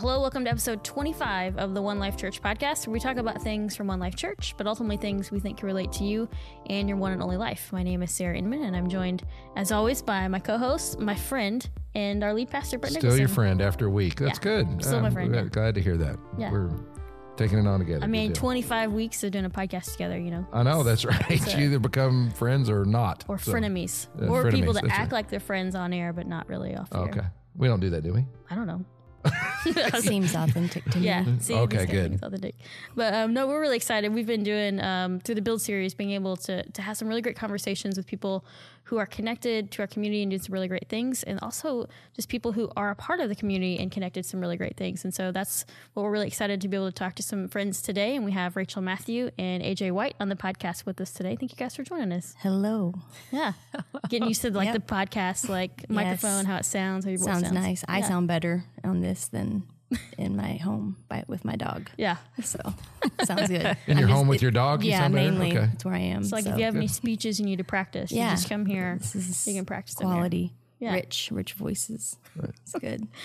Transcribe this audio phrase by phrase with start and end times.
[0.00, 3.42] hello, welcome to episode 25 of the One Life Church podcast, where we talk about
[3.42, 6.28] things from One Life Church, but ultimately things we think can relate to you
[6.70, 7.70] and your one and only life.
[7.72, 9.24] My name is Sarah Inman, and I'm joined,
[9.56, 13.18] as always, by my co host, my friend, and our lead pastor, Brett Still Nicholson.
[13.20, 14.16] your friend after a week.
[14.20, 14.84] That's Yeah, good.
[14.84, 15.52] still my friend, glad-.
[15.52, 16.16] Glad to hear that.
[16.38, 16.50] Yeah.
[16.50, 16.70] We're
[17.36, 18.02] taking it on together.
[18.02, 21.30] I mean, 25 weeks of doing a podcast together, you know, I know that's right.
[21.30, 23.24] A- you either become friends or not.
[23.28, 25.12] or So- frenemies, Yeah, or people that act right.
[25.12, 27.00] like they're friends on air, but not really off air.
[27.02, 27.20] Okay.
[27.54, 28.24] We don't do that, do we?
[28.50, 28.82] I don't know.
[30.00, 31.06] Seems authentic to me.
[31.06, 31.24] Yeah.
[31.40, 32.18] See, Okay, good.
[32.22, 32.54] authentic.
[32.94, 34.12] But um, no, we're really excited.
[34.14, 37.22] We've been doing um, through the build series, being able to to have some really
[37.22, 38.44] great conversations with people
[38.84, 42.28] who are connected to our community and doing some really great things, and also just
[42.28, 45.04] people who are a part of the community and connected some really great things.
[45.04, 47.82] And so that's what we're really excited to be able to talk to some friends
[47.82, 48.16] today.
[48.16, 51.36] And we have Rachel Matthew and AJ White on the podcast with us today.
[51.38, 52.34] Thank you guys for joining us.
[52.40, 52.94] Hello.
[53.30, 53.52] Yeah,
[54.08, 54.74] getting used to like Yep.
[54.86, 57.54] the podcast, like microphone, how it sounds, how your voice Sounds sounds.
[57.54, 57.84] nice.
[57.86, 59.62] I sound better on this than
[60.18, 61.90] in my home by, with my dog.
[61.96, 62.16] Yeah.
[62.42, 62.58] So
[63.24, 63.76] sounds good.
[63.86, 65.48] In your I'm home with your dog, you Yeah, mainly.
[65.48, 65.66] Okay.
[65.66, 66.22] That's where I am.
[66.22, 68.30] It's like so if you have any speeches you need to practice, Yeah.
[68.30, 68.98] you just come here.
[69.00, 70.92] this is You can practice quality, Yeah.
[70.94, 72.16] rich, rich voices.
[72.42, 73.08] It's good.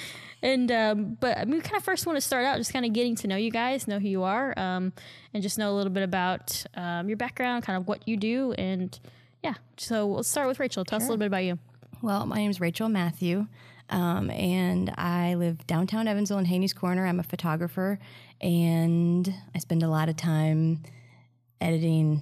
[0.44, 2.86] And um, but I mean, we kind of first want to start out just kind
[2.86, 4.94] of getting to know you guys, know who you are, um,
[5.34, 8.52] and just know a little bit about um, your background, kind of what you do,
[8.52, 9.00] and
[9.44, 9.56] yeah.
[9.78, 10.86] So we'll start with Rachel.
[10.86, 11.58] Tell us a little bit about you.
[12.04, 13.48] Well, my name is Rachel Matthew,
[13.90, 17.06] um, and I live downtown Evansville in Haynes Corner.
[17.06, 18.00] I'm a photographer,
[18.42, 20.84] and I spend a lot of time
[21.62, 22.22] editing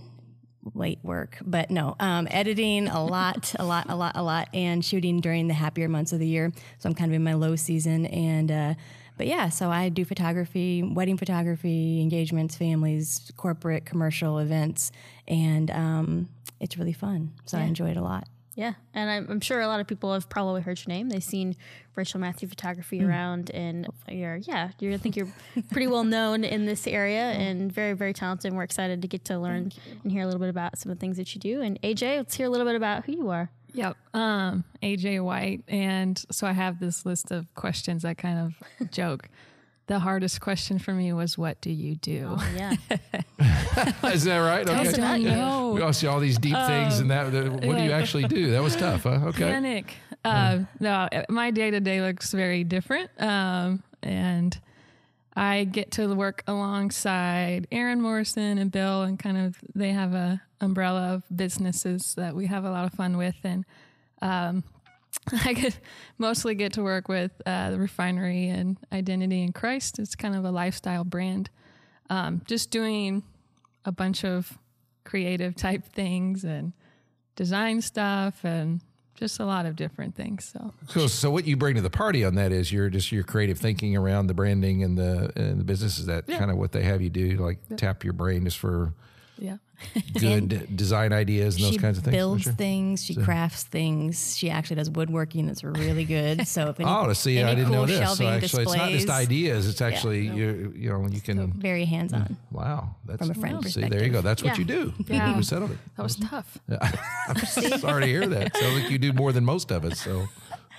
[0.73, 4.83] late work, but no, um, editing a lot, a lot, a lot, a lot, and
[4.83, 6.51] shooting during the happier months of the year.
[6.79, 8.73] So I'm kind of in my low season, and uh,
[9.17, 14.91] but yeah, so I do photography, wedding photography, engagements, families, corporate, commercial events,
[15.27, 17.33] and um, it's really fun.
[17.45, 18.27] So I enjoy it a lot.
[18.55, 21.09] Yeah, and I'm, I'm sure a lot of people have probably heard your name.
[21.09, 21.55] They've seen
[21.95, 25.33] Rachel Matthew photography around, and you're yeah, you're, I think you're
[25.71, 28.49] pretty well known in this area and very very talented.
[28.49, 29.71] And we're excited to get to learn
[30.03, 31.61] and hear a little bit about some of the things that you do.
[31.61, 33.49] And AJ, let's hear a little bit about who you are.
[33.73, 33.97] Yep.
[34.13, 35.63] Um, AJ White.
[35.67, 39.29] And so I have this list of questions I kind of joke.
[39.87, 42.37] The hardest question for me was, What do you do?
[42.55, 42.73] Yeah,
[44.05, 44.67] Is that right?
[44.69, 44.97] us Okay.
[45.01, 45.29] about you.
[45.29, 45.71] know.
[45.73, 47.31] We all see all these deep things and that.
[47.33, 48.51] that- what do you actually do?
[48.51, 49.19] That was tough, huh?
[49.27, 49.43] Okay.
[49.51, 49.93] Panic.
[50.23, 53.09] Uh, no, my day to day looks very different.
[53.21, 54.57] Um, and
[55.35, 60.41] I get to work alongside Erin Morrison and Bill, and kind of they have a
[60.61, 63.35] umbrella of businesses that we have a lot of fun with.
[63.43, 63.65] And
[64.21, 64.63] um,
[65.45, 65.75] I could
[66.17, 69.99] mostly get to work with uh, the refinery and Identity in Christ.
[69.99, 71.49] It's kind of a lifestyle brand.
[72.09, 73.23] Um, just doing
[73.85, 74.57] a bunch of
[75.03, 76.73] creative type things and
[77.35, 78.81] design stuff and
[79.15, 80.45] just a lot of different things.
[80.45, 83.23] So So, so what you bring to the party on that is your just your
[83.23, 85.99] creative thinking around the branding and the and the business.
[85.99, 87.37] Is that kind of what they have you do?
[87.37, 88.93] Like tap your brain just for
[89.37, 89.57] yeah.
[90.19, 92.13] good design ideas and those kinds of things.
[92.13, 92.53] She builds Sure.
[92.53, 93.03] things.
[93.03, 94.37] She crafts things.
[94.37, 95.47] She actually does woodworking.
[95.47, 96.47] That's really good.
[96.47, 97.97] So if any, Oh, to see, any I didn't cool know this.
[97.97, 99.67] So shelving actually, it's not just ideas.
[99.67, 100.73] It's actually you.
[100.75, 101.51] You know, you can.
[101.53, 102.37] Very hands on.
[102.51, 104.21] Wow, that's From a friend See, there you go.
[104.21, 104.93] That's what you do.
[105.07, 105.35] Yeah.
[105.35, 105.77] We settled it.
[105.97, 106.57] That was tough.
[107.27, 108.55] I'm sorry to hear that.
[108.55, 109.99] Sounds like you do more than most of us.
[109.99, 110.27] So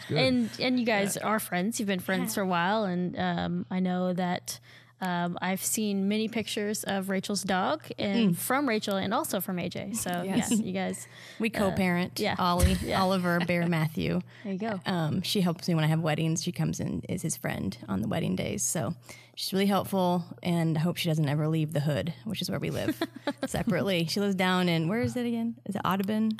[0.08, 0.18] good.
[0.18, 1.78] and and you guys are friends.
[1.78, 4.58] You've been friends for a while, and um, I know that
[5.06, 9.96] um, I've seen many pictures of Rachel's dog and from Rachel and also from AJ.
[9.96, 10.50] So Yes.
[10.50, 11.06] yeah, you guys,
[11.38, 12.18] We co-parent.
[12.20, 12.36] yeah.
[12.38, 14.20] Ollie, Oliver, Bear, Matthew.
[14.44, 14.80] there you go.
[14.86, 16.42] Um, she helps me when I have weddings.
[16.42, 18.62] She comes in is his friend on the wedding days.
[18.62, 18.94] So
[19.34, 22.58] she's really helpful, and I hope she doesn't ever leave the hood, which is where
[22.60, 23.00] we live
[23.46, 24.06] separately.
[24.06, 25.56] She lives down in where is it again?
[25.66, 26.32] Is it Audubon?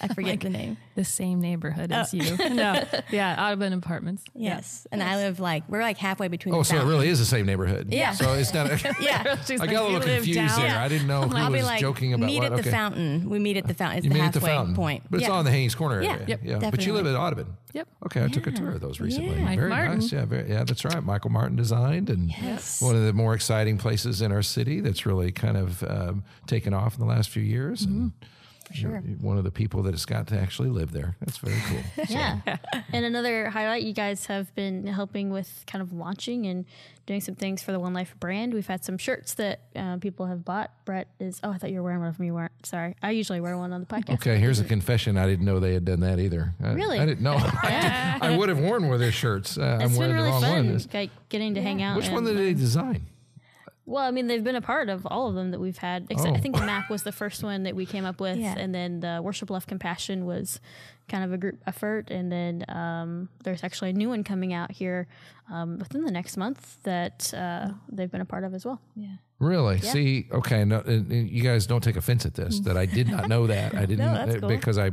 [0.00, 0.76] I forget the name.
[0.94, 2.16] The same neighborhood as oh.
[2.16, 2.36] you.
[2.50, 2.82] no.
[3.10, 3.44] Yeah.
[3.46, 4.24] Audubon Apartments.
[4.34, 6.54] Yes, and I live like we're like halfway between.
[6.54, 7.88] oh, the so it really is the same neighborhood.
[7.90, 8.12] Yeah.
[8.12, 8.66] So it's not.
[8.70, 9.36] A, Yeah.
[9.44, 10.78] She's I like, got a little confused down." there.
[10.78, 12.52] I didn't know who I'll was be like, joking about meet what.
[12.52, 13.28] at the fountain.
[13.28, 13.98] We meet at the fountain.
[13.98, 15.04] It's You the meet at the halfway fountain point.
[15.10, 15.34] but it's Yeah.
[15.34, 16.12] on the Haynes Corner Yeah.
[16.12, 16.24] area.
[16.28, 16.70] Yep, yeah.
[16.70, 17.56] But you live at Audubon.
[17.72, 17.88] Yep.
[18.06, 19.34] Okay, I took a tour of those recently.
[19.56, 20.12] Very nice.
[20.12, 21.02] Yeah, yeah, that's right.
[21.02, 22.80] Michael Martin designed, and Yes.
[22.80, 26.72] one of the more exciting places in our city that's really kind of um, taken
[26.74, 27.82] off in the last few years.
[27.82, 28.12] And
[28.70, 29.02] For sure.
[29.04, 31.16] you're one of the people that has got to actually live there.
[31.20, 32.04] That's very cool.
[32.08, 32.40] Yeah.
[32.92, 36.64] and another highlight, you guys have been helping with kind of launching and
[37.06, 38.54] doing some things for the One Life brand.
[38.54, 40.70] We've had some shirts that uh, people have bought.
[40.84, 42.26] Brett is, oh, I thought you were wearing one of them.
[42.26, 42.52] You weren't.
[42.64, 42.94] Sorry.
[43.02, 44.14] I usually wear one on the podcast.
[44.14, 45.18] Okay, here's a confession.
[45.18, 46.54] I didn't know they had done that either.
[46.62, 46.98] I, Really?
[46.98, 47.36] I didn't know.
[47.62, 49.58] I would have worn one of their shirts.
[49.58, 50.80] Uh, I'm wearing really the wrong fun, one.
[50.94, 51.96] like getting to hang out.
[51.96, 53.06] Which one and, did they design?
[53.90, 56.06] Well, I mean, they've been a part of all of them that we've had.
[56.10, 56.34] Except Oh.
[56.36, 58.54] I think the map was the first one that we came up with, Yeah.
[58.56, 60.60] and then the Worship Love Compassion was
[61.08, 64.70] kind of a group effort, and then um, there's actually a new one coming out
[64.70, 65.08] here
[65.50, 68.80] um, within the next month that uh, they've been a part of as well.
[68.94, 69.16] Yeah.
[69.40, 69.78] Really?
[69.80, 72.60] See, okay, no, and- and you guys don't take offense at this.
[72.60, 73.74] That I did not know that.
[73.74, 74.48] I didn't that's uh, cool.
[74.50, 74.90] because I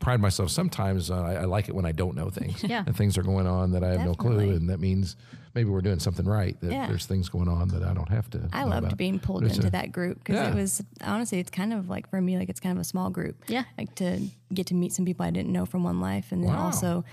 [0.00, 0.50] pride myself.
[0.50, 2.62] Sometimes uh, I, I like it when I don't know things.
[2.68, 2.82] Yeah.
[2.86, 5.14] and things are going on that I have no clue, and that means
[5.54, 6.58] maybe we're doing something right.
[6.60, 6.86] That Yeah.
[6.86, 8.48] there's things going on that I don't have to.
[8.52, 8.96] I know loved about.
[8.98, 10.50] being pulled But into a- that group because Yeah.
[10.50, 13.10] it was honestly, it's kind of like for me, like it's kind of a small
[13.10, 13.44] group.
[13.48, 13.64] Yeah.
[13.78, 14.20] Like to
[14.54, 16.64] get to meet some people I didn't know from one life and then Wow.
[16.66, 17.04] also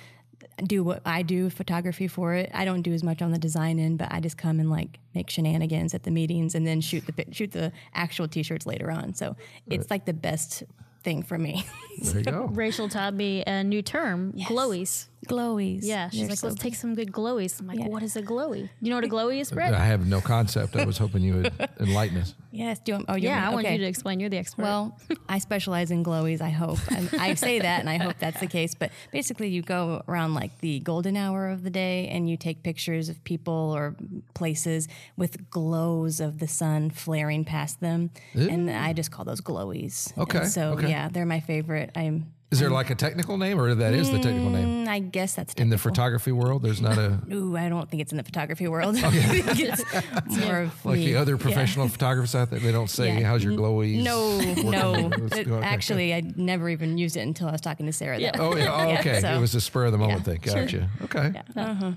[0.64, 2.50] do what I do photography for it.
[2.54, 5.00] I don't do as much on the design end, but I just come and like
[5.16, 9.14] make shenanigans at the meetings and then shoot the shoot the actual t-shirts later on.
[9.16, 9.36] So
[9.68, 10.64] it's like the best
[11.08, 11.66] thing for me.
[12.00, 12.46] There you go.
[12.52, 15.08] Rachel taught me a new term, glowies.
[15.28, 15.80] Glowies.
[15.84, 17.60] Yeah, she's They're like, so let's take some good glowies.
[17.60, 17.88] I'm like, Yeah.
[17.88, 18.70] what is a glowy?
[18.82, 19.74] You know what a glowy is, Brett?
[19.74, 20.76] I have no concept.
[20.76, 22.34] I was hoping you would enlighten us.
[22.52, 22.80] Yes.
[22.80, 23.76] Do you, oh, you yeah, I want want okay.
[23.76, 24.20] you to explain.
[24.20, 24.64] You're the expert.
[24.64, 24.98] Well,
[25.30, 26.80] I specialize in glowies, I hope.
[26.92, 28.74] And I say that and I hope that's the case.
[28.76, 32.64] But basically, you go around like the golden hour of the day and you take
[32.64, 33.96] pictures of people or
[34.34, 34.88] places
[35.18, 38.10] with glows of the sun flaring past them.
[38.34, 40.14] And I just call those glowies.
[40.16, 40.90] And Okay, so, okay.
[40.90, 41.92] yeah, they're my favorite.
[41.96, 45.00] I'm, Is there like a technical name, or that is the technical name mm, I
[45.00, 46.62] guess that's in the photography world?
[46.64, 48.96] There's not a Ooh, I don't think it's in the photography world.
[49.04, 51.08] I think it's more of like me.
[51.08, 51.42] the other Yeah.
[51.42, 52.60] professional photographers out there.
[52.60, 53.28] They don't say, Yeah.
[53.28, 54.02] "How's your glowy.
[54.02, 55.10] No, no.
[55.36, 55.66] It- okay.
[55.66, 58.18] actually, I never even used it until I was talking to Sarah.
[58.18, 58.32] Yeah.
[58.32, 58.74] That Oh yeah.
[58.74, 59.20] Oh, Yeah, okay.
[59.20, 60.40] so- it was a spur of the moment yeah, thing.
[60.42, 60.90] Gotcha.
[61.04, 61.34] Okay.
[61.56, 61.92] Uh-huh.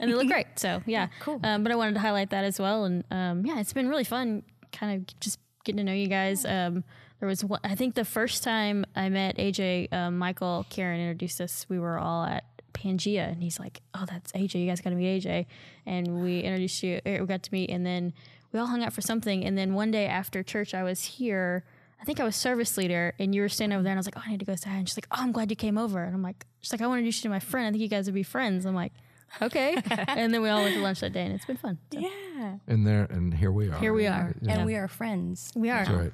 [0.00, 0.46] and they look great.
[0.56, 1.40] So yeah, Cool.
[1.42, 4.04] Um, but I wanted to highlight that as well, and um, yeah, it's been really
[4.04, 6.44] fun, kind of just getting to know you guys.
[6.44, 6.84] Um,
[7.24, 11.40] there was one, I think the first time I met AJ, um, Michael Karen introduced
[11.40, 11.64] us.
[11.70, 12.44] We were all at
[12.74, 14.56] Pangea, and he's like, "Oh, that's AJ.
[14.60, 15.46] You guys got to meet AJ."
[15.86, 17.00] And we introduced you.
[17.06, 18.12] er, We got to meet, and then
[18.52, 19.42] we all hung out for something.
[19.42, 21.64] And then one day after church, I was here.
[21.98, 24.06] I think I was service leader, and you were standing over there, and I was
[24.06, 25.56] like, "Oh, I need to go say hi." And she's like, "Oh, I'm glad you
[25.56, 27.66] came over." And I'm like, "She's like, I want to introduce you to my friend.
[27.68, 28.92] I think you guys would be friends." I'm like,
[29.40, 29.76] "Okay."
[30.08, 31.78] and then we all went to lunch that day, and it's been fun.
[31.90, 32.58] So, Yeah.
[32.66, 33.78] And there, and here we are.
[33.78, 34.34] Here we are.
[34.42, 34.58] Yeah.
[34.58, 35.50] And we are friends.
[35.56, 35.86] We are.
[35.86, 36.12] That's right.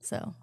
[0.00, 0.34] So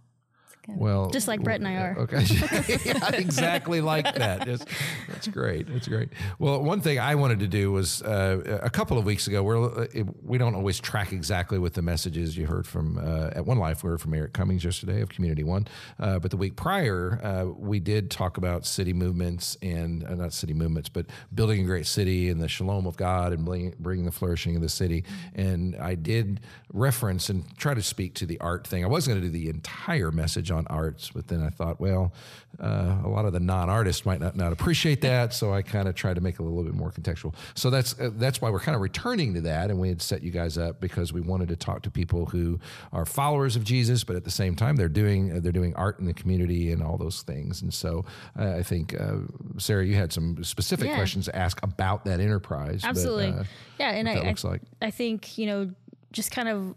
[0.67, 1.95] Well, Just like Brett and I are.
[1.99, 2.23] Okay,
[2.85, 4.45] Yeah, exactly like that.
[4.45, 4.67] Just,
[5.07, 5.71] that's great.
[5.71, 6.09] That's great.
[6.39, 9.43] Well, one thing I wanted to do was uh, a couple of weeks ago.
[9.43, 9.87] We're
[10.23, 13.83] we don't always track exactly with the messages you heard from uh, at One Life.
[13.83, 15.67] We heard from Eric Cummings yesterday of Community One,
[15.99, 20.33] uh, but the week prior uh, we did talk about city movements and uh, not
[20.33, 24.05] city movements, but building a great city and the shalom of God and bringing, bringing
[24.05, 25.03] the flourishing of the city.
[25.33, 26.41] And I did
[26.73, 28.83] reference and try to speak to the art thing.
[28.83, 32.11] I was going to do the entire message on arts, but then I thought, well,
[32.59, 35.95] uh, a lot of the non-artists might not, not appreciate that, so I kind of
[35.95, 37.35] tried to make it a little bit more contextual.
[37.53, 40.23] So that's uh, that's why we're kind of returning to that, and we had set
[40.23, 42.59] you guys up because we wanted to talk to people who
[42.93, 45.99] are followers of Jesus, but at the same time they're doing uh, they're doing art
[45.99, 47.61] in the community and all those things.
[47.61, 48.05] And so
[48.39, 49.17] uh, I think uh,
[49.57, 50.95] Sarah, you had some specific Yeah.
[50.95, 52.81] questions to ask about that enterprise.
[52.81, 53.27] but, Absolutely.
[53.39, 53.43] uh,
[53.79, 54.61] yeah, and I, I, like.
[54.81, 55.71] I think you know,
[56.13, 56.73] just kind of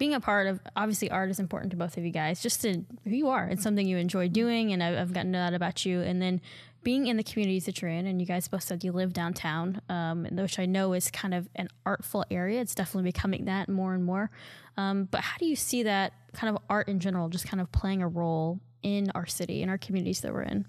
[0.00, 2.40] being a part of obviously art is important to both of you guys.
[2.40, 5.44] Just to who you are, it's something you enjoy doing, and I've, gotten to know
[5.44, 6.00] that about you.
[6.00, 6.40] And then
[6.82, 9.82] being in the communities that you're in, and you guys both said you live downtown,
[9.90, 12.62] um, which I know is kind of an artful area.
[12.62, 14.30] It's definitely becoming that more and more.
[14.78, 17.70] Um, but how do you see that kind of art in general, just kind of
[17.70, 20.64] playing a role in our city, in our communities that we're in?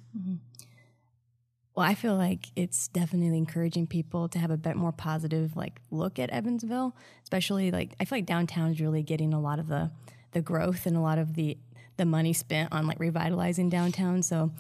[1.82, 5.82] Well, I feel like it's definitely encouraging people to have a bit more positive like
[5.90, 9.68] look at Evansville, especially like I feel like downtown is really getting a lot of
[9.68, 9.90] the
[10.34, 11.58] the growth and a lot of the
[11.98, 14.22] the money spent on like revitalizing downtown.
[14.22, 14.52] So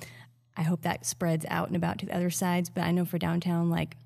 [0.57, 2.71] I hope that spreads out and about to the other sides.
[2.71, 3.97] But I know for downtown, like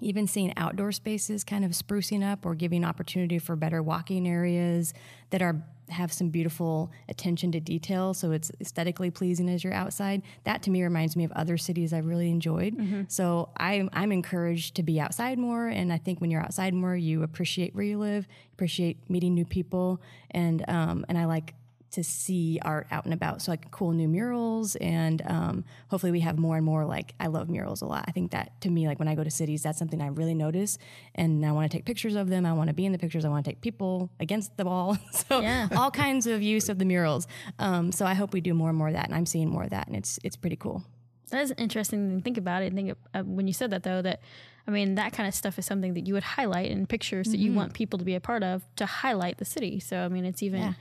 [0.00, 4.94] even seeing outdoor spaces kind of sprucing up or giving opportunity for better walking areas
[5.30, 5.60] that are
[5.90, 10.22] have some beautiful attention to detail so it's aesthetically pleasing as you're outside.
[10.44, 12.74] That to me reminds me of other cities i've really enjoyed.
[13.08, 16.94] So I'm, I'm encouraged to be outside more and i think when you're outside more
[16.96, 20.00] you appreciate where you live appreciate meeting new people
[20.30, 21.54] and um, and i like
[21.94, 23.42] to see art out and about.
[23.42, 26.84] So like cool new murals, and um, hopefully we have more and more.
[26.84, 28.04] Like I love murals a lot.
[28.06, 30.34] I think that to me, like when I go to cities, that's something I really
[30.34, 30.78] notice,
[31.14, 32.46] and I want to take pictures of them.
[32.46, 33.24] I want to be in the pictures.
[33.24, 34.96] I want to take people against the wall.
[35.12, 35.68] so Yeah.
[35.76, 37.26] all kinds of use of the murals.
[37.58, 39.64] Um, so I hope we do more and more of that, and I'm seeing more
[39.64, 40.84] of that, and it's it's pretty cool.
[41.30, 42.66] That is interesting to think about it.
[42.66, 44.20] And think uh, when you said that though, that
[44.66, 47.38] I mean that kind of stuff is something that you would highlight in pictures that
[47.38, 49.80] you want people to be a part of to highlight the city.
[49.80, 50.72] So I mean, it's even Yeah.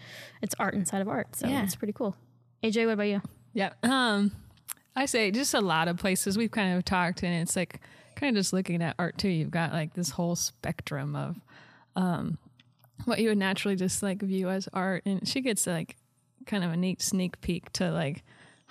[0.42, 1.36] it's art inside of art.
[1.36, 1.64] So Yeah.
[1.64, 2.16] it's pretty cool.
[2.64, 3.22] AJ, what about you?
[3.54, 3.74] Yeah.
[3.84, 4.32] Um,
[4.96, 7.82] I say just a lot of places we've kind of talked, and it's like
[8.16, 9.30] kind of just looking at art too.
[9.30, 11.40] You've got like this whole spectrum of
[11.96, 12.38] um,
[13.06, 15.04] what you would naturally just like view as art.
[15.06, 15.96] And she gets like
[16.46, 18.24] kind of a neat sneak peek to like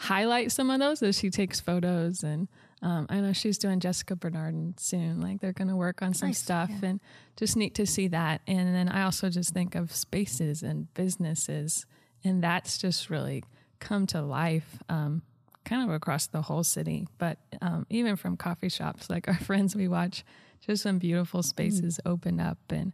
[0.03, 2.25] highlight some of those as she takes photos.
[2.25, 2.49] And
[2.83, 5.21] um, I know she's doing Jessica Bernardin soon.
[5.21, 7.01] Like they're going to work on some Nice, stuff and
[7.37, 8.41] just neat to see that.
[8.49, 11.87] And then I also just think of spaces and businesses.
[12.25, 13.45] And that's just really
[13.79, 14.79] come to life.
[14.89, 15.23] Um,
[15.65, 19.77] kind of across the whole city, but um, even from coffee shops, like our friends
[19.77, 20.25] we watch,
[20.61, 22.93] just some beautiful spaces open up and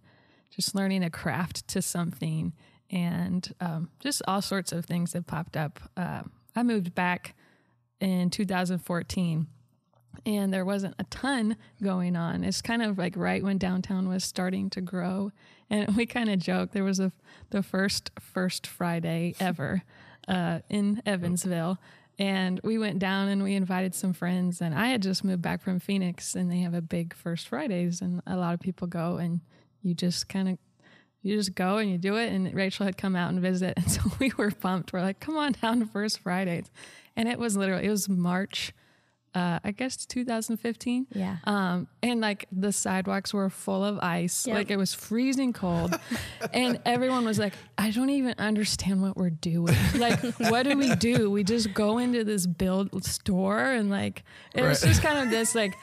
[0.55, 2.53] just learning a craft to something
[2.91, 5.81] and um, just all sorts of things have popped up.
[5.97, 6.23] Uh,
[6.59, 7.37] I moved back
[8.01, 9.47] in 2014
[10.27, 12.43] and there wasn't a ton going on.
[12.43, 15.31] It's kind of like right when downtown was starting to grow.
[15.71, 17.13] And we kind of joked there was a
[17.51, 19.85] the first first Friday ever
[20.27, 21.79] uh, in Evansville.
[22.19, 24.61] And we went down and we invited some friends.
[24.61, 28.01] And I had just moved back from Phoenix, and they have a big First Fridays,
[28.01, 29.41] and a lot of people go, and
[29.83, 30.59] you just kind of
[31.23, 32.33] you just go and you do it.
[32.33, 34.93] And Rachel had come out and visit, and so we were pumped.
[34.93, 36.71] We're like, "Come on down to First Fridays,"
[37.17, 38.73] and it was literally it was March,
[39.35, 41.07] uh, I guess 2015.
[41.13, 41.37] Yeah.
[41.45, 44.55] Um, and like the sidewalks were full of ice, Yep.
[44.57, 45.99] like it was freezing cold,
[46.53, 49.75] and everyone was like, "I don't even understand what we're doing.
[49.97, 51.31] Like, what do we do?
[51.31, 55.55] We just go into this build store and like it was just kind of this
[55.55, 55.75] like,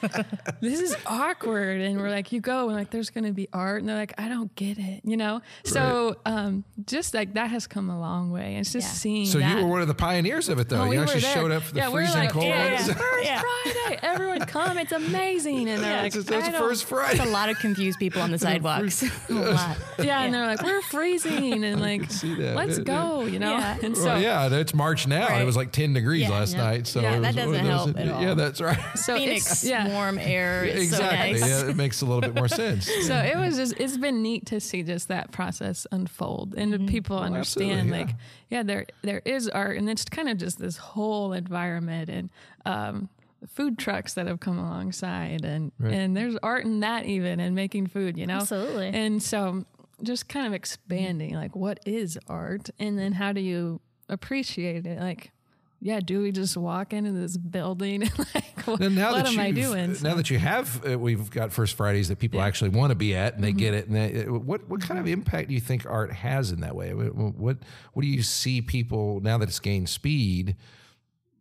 [0.60, 3.80] this is awkward." And we're like, "You go and like, there's going to be art,"
[3.80, 5.40] and they're like, "I don't get it," you know.
[5.64, 8.56] So um, just like that has come a long way.
[8.56, 8.92] It's just Yeah.
[8.92, 9.26] seeing.
[9.26, 9.56] So that.
[9.58, 10.82] you were one of the pioneers of it, though.
[10.82, 12.44] Oh, you we actually showed up for the yeah, we're freezing like, cold.
[12.46, 12.88] Yeah, ones.
[13.22, 13.35] yeah.
[13.40, 13.72] First Yeah.
[13.84, 14.78] Friday, everyone come.
[14.78, 17.28] It's amazing, and they're Yeah, like, That's, that's I don't- first There's Friday.
[17.30, 19.02] a lot of confused people on the sidewalks.
[19.28, 19.76] a lot.
[19.98, 23.52] yeah, and they're like, we're freezing, and like, let's Yeah, go, you know.
[23.52, 23.78] Yeah.
[23.82, 26.30] And so, well, yeah, it's March now, and it was like 10 degrees Yeah.
[26.30, 26.64] last Yeah.
[26.64, 26.86] night.
[26.86, 28.22] So Yeah, it that doesn't one of help at all.
[28.22, 28.78] Yeah, that's right.
[28.96, 29.88] so Phoenix, it's yeah.
[29.88, 30.64] warm air.
[30.64, 31.38] It's exactly.
[31.38, 31.62] so nice.
[31.64, 32.86] Yeah, it makes a little bit more sense.
[33.06, 36.86] So it was just it's been neat to see just that process unfold and Mm-hmm.
[36.86, 38.04] people Well, understand absolutely, yeah.
[38.06, 38.14] like
[38.50, 42.30] yeah there there is art and it's kind of just this whole environment and
[42.66, 43.08] um
[43.48, 45.92] food trucks that have come alongside and Right.
[45.92, 48.88] and there's art in that even and making food you know Absolutely.
[48.88, 49.64] and so
[50.02, 54.98] just kind of expanding like what is art and then how do you appreciate it
[54.98, 55.32] like
[55.80, 59.48] yeah do we just walk into this building and like what, now what am i
[59.48, 62.90] you've- doing Now that you have, uh, we've got First Fridays that people actually want
[62.90, 63.58] to be at, and they Mm-hmm.
[63.58, 63.86] get it.
[63.86, 66.74] And they, uh, what what kind of impact do you think art has in that
[66.74, 66.94] way?
[66.94, 67.58] What what,
[67.92, 70.56] what do you see people now that it's gained speed?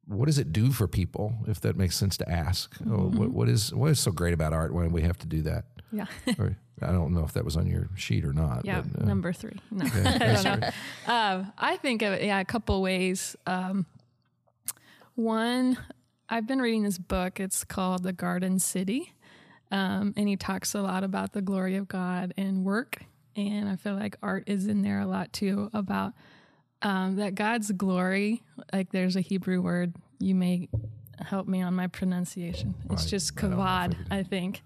[0.08, 1.34] What does it do for people?
[1.48, 3.18] If that makes sense to ask, oh, Mm-hmm.
[3.18, 4.74] what, what is what is so great about art?
[4.74, 5.66] Why do we have to do that?
[5.92, 6.06] yeah
[6.40, 8.66] Or, I don't know if that was on your sheet or not.
[8.66, 9.58] Yeah, but, uh, number three.
[9.72, 10.70] No, yeah, I don't know.
[11.08, 13.36] Um, I think of it, yeah, a couple ways.
[13.48, 13.86] Um,
[15.16, 15.78] one,
[16.30, 17.40] I've been reading this book.
[17.40, 19.14] It's called The Garden City,
[19.72, 22.98] um, and he talks a lot about the glory of God and work.
[23.36, 26.14] And I feel like art is in there a lot too about
[26.86, 28.44] um, that God's glory.
[28.72, 29.94] Like there's a Hebrew word.
[30.20, 30.70] You may
[31.20, 32.76] help me on my pronunciation.
[32.92, 34.62] It's just I don't know if I kavod, I, think.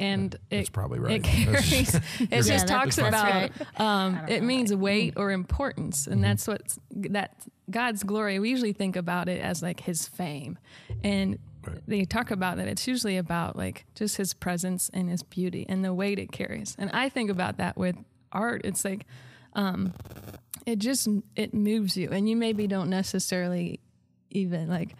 [0.00, 1.14] And That's it, probably right.
[1.16, 1.94] it carries.
[1.94, 3.80] it just that- talks about right.
[3.80, 6.12] um, it know means weight or importance, Mm-hmm.
[6.12, 7.34] and that's what that
[7.70, 8.38] God's glory.
[8.38, 10.58] We usually think about it as like His fame,
[11.04, 11.80] and Right.
[11.88, 12.68] they talk about that.
[12.68, 16.76] It's usually about like just His presence and His beauty and the weight it carries.
[16.78, 17.96] And I think about that with
[18.32, 18.62] art.
[18.64, 19.04] It's like
[19.54, 19.92] um,
[20.66, 23.80] it just it moves you, and you maybe don't necessarily
[24.30, 24.94] even like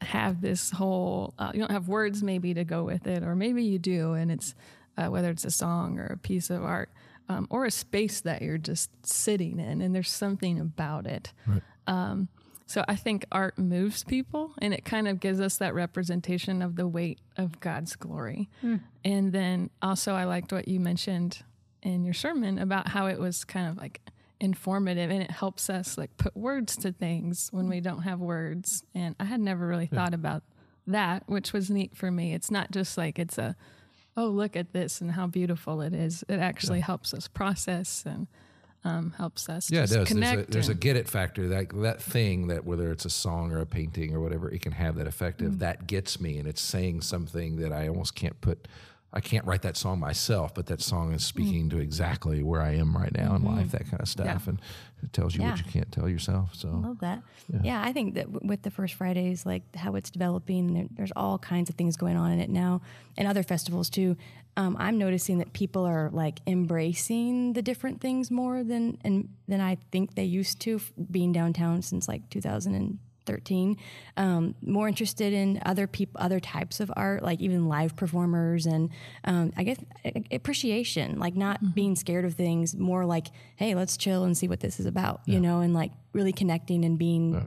[0.00, 3.62] have this whole uh, you don't have words maybe to go with it or maybe
[3.62, 4.54] you do and it's
[4.98, 6.90] uh, whether it's a song or a piece of art
[7.28, 11.32] um, or a space that you're just sitting in and there's something about it.
[11.86, 12.28] Um,
[12.66, 16.76] so i think art moves people and it kind of gives us that representation of
[16.76, 18.48] the weight of god's glory.
[19.04, 21.42] And then also i liked what you mentioned
[21.82, 24.00] in your sermon about how it was kind of like
[24.44, 28.84] informative and it helps us like put words to things when we don't have words
[28.94, 30.42] and i had never really thought about
[30.86, 33.56] that which was neat for me it's not just like it's a
[34.18, 38.26] oh look at this and how beautiful it is it actually helps us process and
[38.84, 39.90] um, helps us Yeah, it does.
[39.92, 41.48] There's a, connect there's a get it factor.
[41.48, 44.72] That that thing that whether it's a song or a painting or whatever, it can
[44.72, 48.38] have that effect of that gets me, and it's saying something that I almost can't
[48.42, 48.68] put.
[49.16, 51.14] I can't write that song myself, but that song Mm.
[51.14, 54.26] is speaking to exactly where I am right now in life, that kind of stuff,
[54.26, 54.50] Mm-hmm.
[54.50, 54.50] Yeah.
[54.50, 54.60] and
[55.04, 56.54] it tells you what you can't tell yourself.
[56.54, 57.22] So love that.
[57.62, 57.80] Yeah.
[57.82, 61.70] I think that with the First Fridays, like how it's developing, there, there's all kinds
[61.70, 62.80] of things going on in it now,
[63.16, 64.16] and other festivals too.
[64.56, 69.60] Um, I'm noticing that people are like embracing the different things more than and than
[69.60, 70.80] I think they used to.
[71.10, 72.28] Being downtown since like
[73.26, 73.76] 13
[74.16, 78.90] um, more interested in other people other types of art like even live performers and
[79.24, 79.78] um, i guess
[80.30, 81.72] appreciation like not mm-hmm.
[81.72, 85.20] being scared of things more like hey let's chill and see what this is about
[85.26, 85.34] yeah.
[85.34, 87.42] you know and like really connecting and being yeah.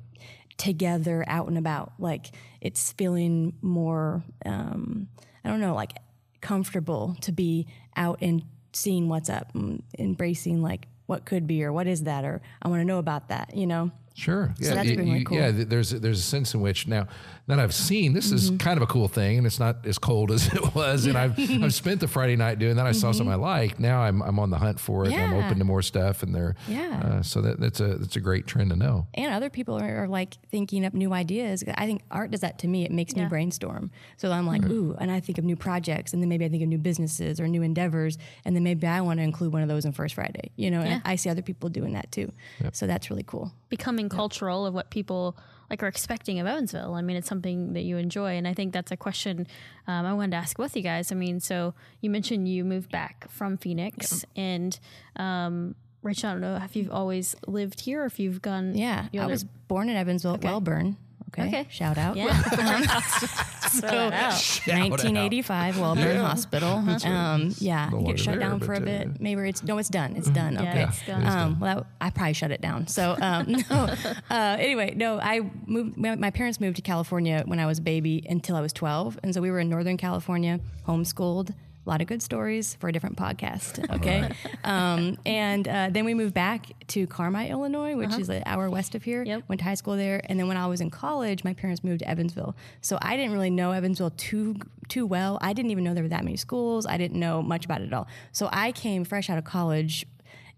[0.58, 2.28] together out and about like
[2.62, 5.08] it's feeling more um,
[5.44, 5.94] i don't know like
[6.42, 8.44] comfortable to be out and
[8.74, 12.68] seeing what's up and embracing like what could be or what is that or i
[12.68, 14.52] want to know about that you know Sure.
[14.58, 14.70] Yeah.
[14.70, 15.38] So that's you, really cool.
[15.38, 15.52] Yeah.
[15.54, 17.08] There's there's a sense in which now
[17.46, 18.58] that I've seen this is mm-hmm.
[18.58, 21.06] kind of a cool thing, and it's not as cold as it was.
[21.06, 22.88] And I've I've spent the Friday night doing that.
[22.88, 23.00] I mm-hmm.
[23.00, 23.80] saw something I like.
[23.80, 25.12] Now I'm I'm on the hunt for it.
[25.12, 25.26] Yeah.
[25.26, 26.56] I'm open to more stuff, and there.
[26.68, 27.00] Yeah.
[27.04, 29.06] Uh, so that that's a that's a great trend to know.
[29.14, 31.64] And other people are, are, like thinking up new ideas.
[31.76, 32.86] I think art does that to me.
[32.86, 33.24] It makes yeah.
[33.24, 33.92] me brainstorm.
[34.18, 34.72] So I'm like, mm-hmm.
[34.72, 37.40] ooh, and I think of new projects, and then maybe I think of new businesses
[37.40, 40.16] or new endeavors, and then maybe I want to include one of those in First
[40.16, 40.52] Friday.
[40.56, 40.88] You know, yeah.
[40.88, 42.32] and I see other people doing that too.
[42.64, 42.76] Yep.
[42.76, 43.52] So that's really cool.
[43.70, 45.38] Becoming cultural of what people
[45.70, 46.94] like are expecting of Evansville.
[46.94, 49.48] I mean, it's something that you enjoy, and I think that's a question
[49.88, 51.12] um, I wanted to ask both you guys.
[51.12, 54.44] I mean, so you mentioned you moved back from Phoenix, yeah.
[54.44, 54.80] and
[55.18, 58.76] um, Rachel, I don't know if you've always lived here or if you've gone.
[58.76, 60.48] Yeah, I was born in Evansville okay.
[60.48, 60.96] at Welborn.
[61.30, 61.48] Okay.
[61.48, 61.68] okay.
[61.70, 62.16] Shout out.
[62.16, 62.42] Yeah.
[63.70, 66.22] so, 1985 Welborn yeah.
[66.22, 66.70] Hospital.
[66.70, 67.10] Uh-huh.
[67.10, 67.90] Um, yeah.
[67.90, 69.08] No get shut there, down for a bit.
[69.08, 70.16] Uh, Maybe it's no, it's done.
[70.16, 70.54] It's done.
[70.54, 70.84] Yeah, okay.
[70.84, 71.28] It's done.
[71.28, 72.88] Um, well, I probably shut it down.
[72.88, 73.96] So um, no.
[74.30, 75.20] Uh, anyway, no.
[75.20, 75.98] I moved.
[75.98, 79.34] My parents moved to California when I was a baby until I was 12, and
[79.34, 81.54] so we were in Northern California, homeschooled
[81.88, 83.86] a lot of good stories for a different podcast.
[83.98, 84.30] Okay.
[84.64, 88.20] um, and uh, then we moved back to Carmi, Illinois, which uh-huh.
[88.20, 89.24] is an hour west of here.
[89.24, 89.44] Yep.
[89.48, 90.22] Went to high school there.
[90.26, 92.56] And then when I was in college, my parents moved to Evansville.
[92.82, 95.40] So I didn't really know Evansville too too well.
[95.42, 96.86] I didn't even know there were that many schools.
[96.86, 98.08] I didn't know much about it at all.
[98.32, 100.06] So I came fresh out of college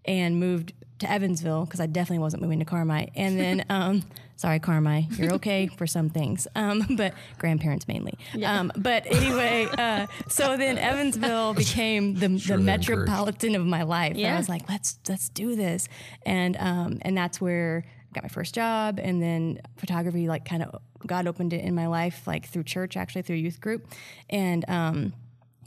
[0.06, 3.10] and moved to Evansville because I definitely wasn't moving to Carmi.
[3.16, 4.04] And then, um,
[4.40, 8.14] sorry, Carmi, you're okay for some things, um, but grandparents mainly.
[8.34, 8.58] Yeah.
[8.58, 14.16] Um, but anyway, uh, so then Evansville became the, sure the metropolitan of my life.
[14.16, 14.28] Yeah.
[14.28, 15.90] And I was like, let's let's do this,
[16.26, 20.64] and um, and that's where I got my first job, and then photography like kind
[20.64, 23.88] of God opened it in my life like through church, actually through youth group,
[24.30, 25.14] and um,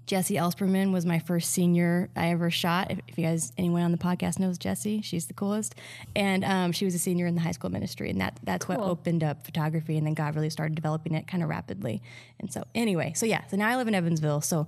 [0.07, 2.91] Jesse Elsperman was my first senior I ever shot.
[2.91, 5.75] If, if, you guys, anyone on the podcast knows Jesse, she's the coolest.
[6.17, 8.77] And um, she was a senior in the high school ministry, and that that's cool.
[8.77, 9.97] what opened up photography.
[9.97, 12.03] And then God really started developing it kind of rapidly.
[12.41, 14.41] And so, anyway, so yeah, so now I live in Evansville.
[14.41, 14.67] So,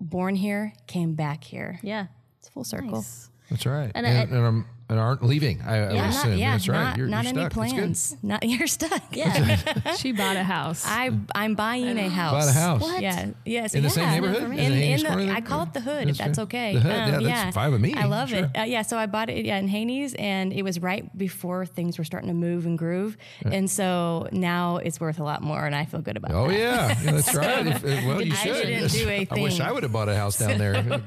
[0.00, 1.78] born here, came back here.
[1.82, 2.06] Yeah,
[2.38, 2.92] it's full circle.
[2.92, 3.30] Nice.
[3.50, 3.92] That's right.
[3.94, 5.62] And, and, I, and I'm and aren't leaving.
[5.62, 6.36] I, yeah, I would assume.
[6.36, 6.84] yeah, That's right.
[6.84, 8.16] Not, you're, not you're any plans.
[8.22, 9.02] Not you're stuck.
[9.12, 9.94] Yeah.
[9.96, 10.84] she bought a house.
[10.86, 12.32] I I'm buying a house.
[12.32, 12.82] Bought a house.
[12.82, 13.02] What?
[13.02, 13.30] Yeah.
[13.44, 13.74] Yes.
[13.74, 13.88] In yeah.
[13.88, 14.42] the same neighborhood.
[14.42, 16.08] In, in, in the, I call it the hood.
[16.08, 16.74] That's if that's okay.
[16.74, 16.92] The hood.
[16.92, 17.50] Um, yeah, that's yeah.
[17.50, 17.94] fine with me.
[17.94, 18.44] I love sure.
[18.44, 18.58] it.
[18.58, 18.82] Uh, yeah.
[18.82, 22.28] So I bought it yeah, in Haynes, and it was right before things were starting
[22.28, 23.52] to move and groove, yeah.
[23.52, 26.54] and so now it's worth a lot more, and I feel good about oh, that.
[26.54, 27.66] Oh yeah, that's right.
[27.66, 28.66] If, well, you I should.
[28.66, 29.38] Didn't do a thing.
[29.38, 31.02] I wish I would have bought a house down there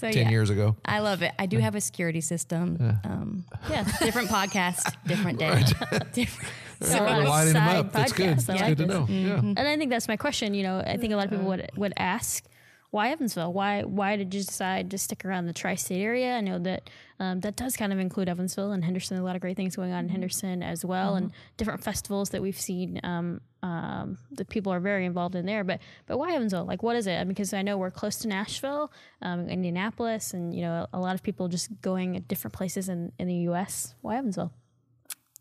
[0.00, 0.76] ten years ago.
[0.84, 1.32] I love it.
[1.38, 2.76] I do have a security system.
[3.22, 5.62] Um, yeah different podcast, different day.
[6.12, 6.52] different.
[6.80, 7.92] So we're lining them up.
[7.92, 8.38] That's good.
[8.38, 9.00] That's good to know.
[9.00, 9.26] Mm-hmm.
[9.26, 9.54] Yeah.
[9.56, 10.54] And I think that's my question.
[10.54, 12.44] You know, I think a lot of people would would ask,
[12.90, 13.52] why Evansville?
[13.52, 16.34] Why why did you decide to stick around the tri-state area?
[16.34, 16.88] I know that
[17.20, 19.18] um, that does kind of include Evansville and Henderson.
[19.18, 20.12] A lot of great things going on in mm-hmm.
[20.12, 21.24] Henderson as well, mm-hmm.
[21.24, 23.00] and different festivals that we've seen.
[23.02, 26.64] Um, um, that people are very involved in there, but but why Evansville?
[26.64, 27.28] Like, what is it?
[27.28, 31.22] Because I know we're close to Nashville, um, Indianapolis, and you know a lot of
[31.22, 33.94] people just going at different places in in the U.S.
[34.00, 34.52] Why Evansville?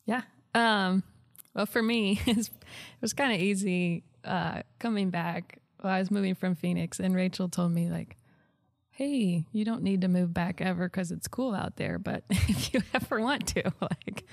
[0.05, 0.23] Yeah.
[0.53, 1.03] Um,
[1.53, 2.49] well, for me, it
[2.99, 5.59] was kind of easy uh, coming back.
[5.83, 8.17] Well, I was moving from Phoenix, and Rachel told me like,
[8.97, 11.99] hey, you don't need to move back ever because it's cool out there.
[11.99, 14.25] But if you ever want to, like,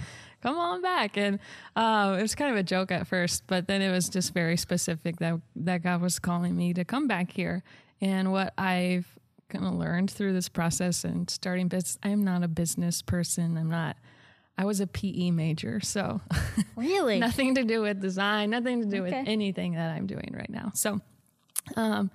[0.42, 1.18] come on back.
[1.18, 1.38] And
[1.76, 4.56] uh, it was kind of a joke at first, but then it was just very
[4.56, 7.62] specific that that God was calling me to come back here.
[8.00, 9.06] And what I've
[9.50, 13.58] kind of learned through this process and starting business, I'm not a business person.
[13.58, 13.96] I'm not.
[14.56, 16.22] I was a PE major, so
[16.76, 19.18] really nothing to do with design, nothing to do okay.
[19.18, 20.72] with anything that I'm doing right now.
[20.74, 21.02] So.
[21.76, 22.10] Um,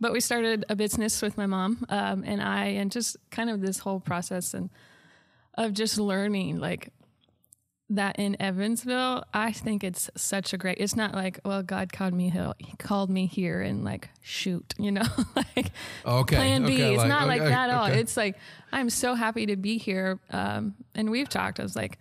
[0.00, 3.60] but we started a business with my mom um, and I, and just kind of
[3.60, 4.70] this whole process and
[5.54, 6.90] of just learning like
[7.96, 10.78] that in Evansville, I think it's such a great.
[10.80, 12.32] It's not like, well, God called me.
[12.58, 15.72] He called me here and like shoot, you know, like
[16.04, 16.74] okay, Plan B.
[16.74, 17.86] Okay, it's like, not okay, like that at all.
[17.86, 18.36] It's like
[18.72, 20.18] I'm so happy to be here.
[20.30, 21.60] Um, and we've talked.
[21.60, 21.98] I was like,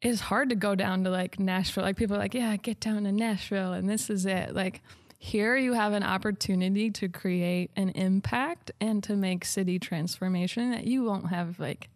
[0.00, 1.84] it's hard to go down to like Nashville.
[1.84, 4.54] Like people are like, yeah, get down to Nashville, and this is it.
[4.54, 4.82] Like
[5.26, 10.86] here you have an opportunity to create an impact and to make city transformation that
[10.86, 11.88] you won't have like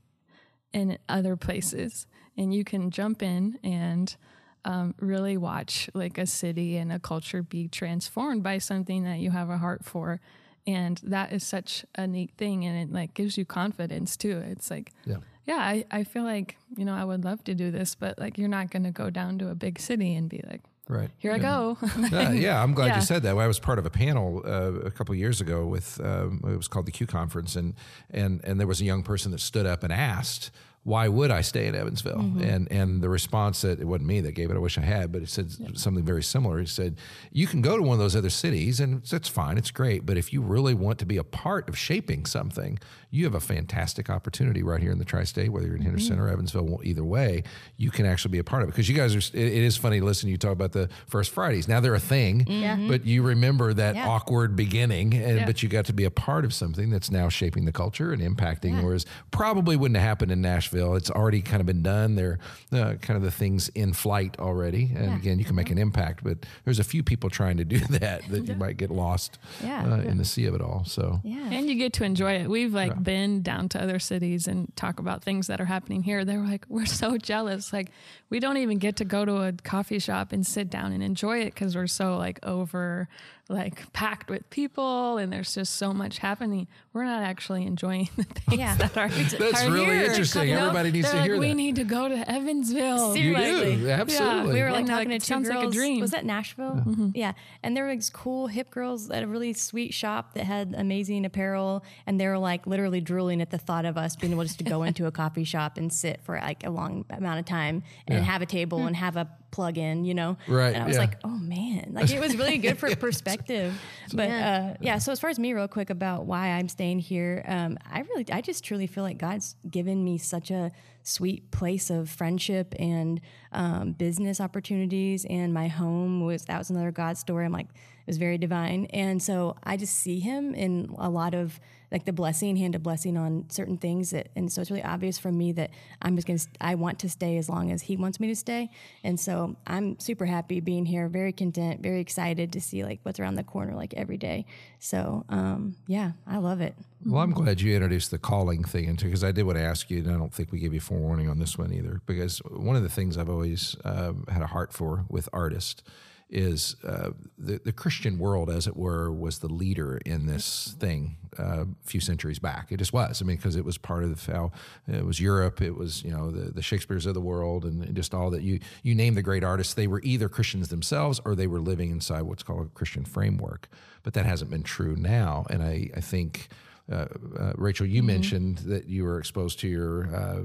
[0.72, 2.08] in other places.
[2.36, 4.16] And you can jump in and
[4.64, 9.30] um, really watch like a city and a culture be transformed by something that you
[9.30, 10.20] have a heart for.
[10.66, 12.64] And that is such a neat thing.
[12.64, 14.42] And it like gives you confidence too.
[14.44, 15.18] It's like, Yeah.
[15.46, 18.38] yeah, I, I feel like, you know, I would love to do this, but like
[18.38, 21.11] you're not going to go down to a big city and be like, Right.
[21.18, 21.79] here I go.
[22.12, 22.96] Uh, yeah, I'm glad Yeah.
[22.96, 23.37] you said that.
[23.37, 26.57] I was part of a panel uh, a couple of years ago with um, it
[26.57, 27.74] was called the Q conference, and
[28.11, 30.50] and and there was a young person that stood up and asked.
[30.83, 32.16] Why would I stay in Evansville?
[32.16, 32.40] Mm-hmm.
[32.42, 34.55] And and the response that it wasn't me that gave it.
[34.55, 36.59] I wish I had, but it said something very similar.
[36.59, 36.96] He said,
[37.33, 39.59] "You can go to one of those other cities, and that's fine.
[39.59, 40.07] It's great.
[40.07, 42.79] But if you really want to be a part of shaping something,
[43.11, 45.51] you have a fantastic opportunity right here in the tri-state.
[45.51, 46.25] Whether you're in Henderson Mm-hmm.
[46.25, 47.42] or Evansville, well, either way,
[47.77, 48.73] you can actually be a part of it.
[48.73, 49.18] Because you guys are.
[49.18, 49.99] It, it is funny.
[50.01, 51.66] to Listen, to you talk about the first Fridays.
[51.68, 52.44] Now they're a thing,
[52.88, 54.09] but you remember that Yeah.
[54.09, 55.46] awkward beginning, and Yeah.
[55.46, 58.23] but you got to be a part of something that's now shaping the culture and
[58.23, 58.83] impacting.
[58.83, 60.94] Whereas probably wouldn't have happened in Nashville.
[60.94, 62.14] It's already kind of been done.
[62.14, 62.38] They're
[62.73, 64.92] uh, kind of the things in flight already.
[64.94, 67.79] And again, you can make an impact, but there's a few people trying to do
[67.90, 69.85] that that you might get lost Yeah.
[69.94, 70.85] uh, in the sea of it all.
[70.85, 71.51] So Yeah.
[71.51, 72.49] And you get to enjoy it.
[72.51, 76.24] We've like been down to other cities and talk about things that are happening here.
[76.24, 77.72] They were like, we're so jealous.
[77.72, 77.90] Like
[78.28, 81.40] we don't even get to go to a coffee shop and sit down and enjoy
[81.40, 83.08] it because we're so like over
[83.50, 86.68] like packed with people and there's just so much happening.
[86.92, 88.74] We're not actually enjoying the things Yeah.
[88.78, 90.04] that are That's are really here.
[90.04, 90.52] interesting.
[90.52, 91.54] Everybody needs they're to like, hear We that.
[91.54, 93.16] need to go to Evansville.
[93.16, 93.76] you Seriously.
[93.76, 94.54] do absolutely.
[94.54, 95.74] we were like And, talking like, to two sounds like a girls.
[95.74, 96.00] dream.
[96.00, 96.72] Was that Nashville?
[96.86, 97.08] Mm-hmm.
[97.14, 97.32] Yeah,
[97.62, 101.24] and there were these cool hip girls at a really sweet shop that had amazing
[101.24, 104.58] apparel, and they were like literally drooling at the thought of us being able just
[104.58, 107.82] to go into a coffee shop and sit for like a long amount of time
[108.06, 108.24] and Yeah.
[108.24, 110.36] have a table and have a plug in, you know.
[110.48, 111.02] Right, And I was yeah.
[111.02, 113.80] like, oh man, like it was really good for perspective.
[114.12, 114.70] But yeah.
[114.72, 117.78] Uh, yeah, so as far as me, real quick about why I'm staying here, um,
[117.90, 120.70] I really, I just truly feel like God's given me such a
[121.02, 123.20] sweet place of friendship and
[123.52, 127.44] um, business opportunities, and my home was that was another God story.
[127.44, 127.68] I'm like,
[128.11, 131.61] was very divine, and so I just see Him in a lot of
[131.92, 135.18] like the blessing, hand of blessing on certain things that, and so it's really obvious
[135.18, 135.70] from me that
[136.03, 138.70] I'm just gonna, I want to stay as long as He wants me to stay,
[139.05, 143.20] and so I'm super happy being here, very content, very excited to see like what's
[143.20, 144.44] around the corner like every day.
[144.81, 146.75] So um, yeah, I love it.
[147.07, 149.88] Well, I'm glad you introduced the calling thing into because I did want to ask
[149.88, 152.01] you, and I don't think we gave you forewarning on this one either.
[152.07, 155.85] Because one of the things I've always um, had a heart for with artists
[156.30, 161.16] is uh, the the Christian world, as it were, was the leader in this thing
[161.38, 162.70] uh, a few centuries back.
[162.70, 163.20] It just was.
[163.20, 164.52] I mean, because it was part of the how
[164.88, 168.14] it was Europe, it was you know the the Shakespeare's of the world, and just
[168.14, 169.74] all that you you name the great artists.
[169.74, 173.68] They were either Christians themselves or they were living inside what's called a Christian framework.
[174.02, 176.48] But that hasn't been true now, and I I think
[176.90, 177.06] uh,
[177.38, 180.40] uh, Rachel, you mentioned that you were exposed to your uh,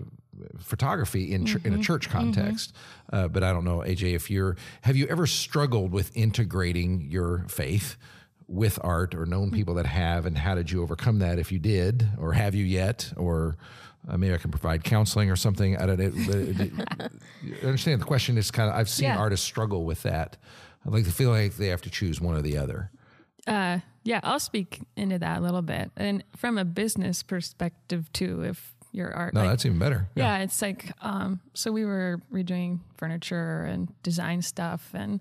[0.59, 2.73] photography in ch- in a church context,
[3.13, 7.45] uh, but I don't know, AJ, if you're have you ever struggled with integrating your
[7.47, 7.97] faith
[8.47, 11.39] with art, or known people that have, and how did you overcome that?
[11.39, 13.57] If you did, or have you yet, or
[14.07, 15.75] uh, maybe I can provide counseling or something.
[15.77, 17.07] I don't know.
[17.63, 19.17] understand the question is kind of I've seen Yeah.
[19.17, 20.37] artists struggle with that.
[20.85, 22.91] I like to feel like they have to choose one or the other.
[23.47, 28.43] Uh, yeah, I'll speak into that a little bit, and from a business perspective too.
[28.43, 30.07] If your art, No, like, that's even better.
[30.15, 35.19] yeah, it's like um, so we were redoing furniture and design stuff, and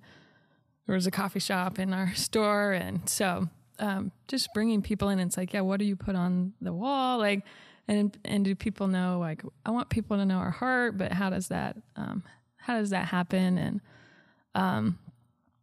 [0.86, 5.18] there was a coffee shop in our store, and so um, just bringing people in.
[5.18, 7.44] It's like, yeah, what do you put on the wall, like,
[7.88, 9.18] and and do people know?
[9.18, 12.22] Like, I want people to know our heart, but how does that um,
[12.56, 13.58] how does that happen?
[13.58, 13.80] And
[14.54, 14.98] um,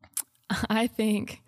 [0.70, 1.42] I think.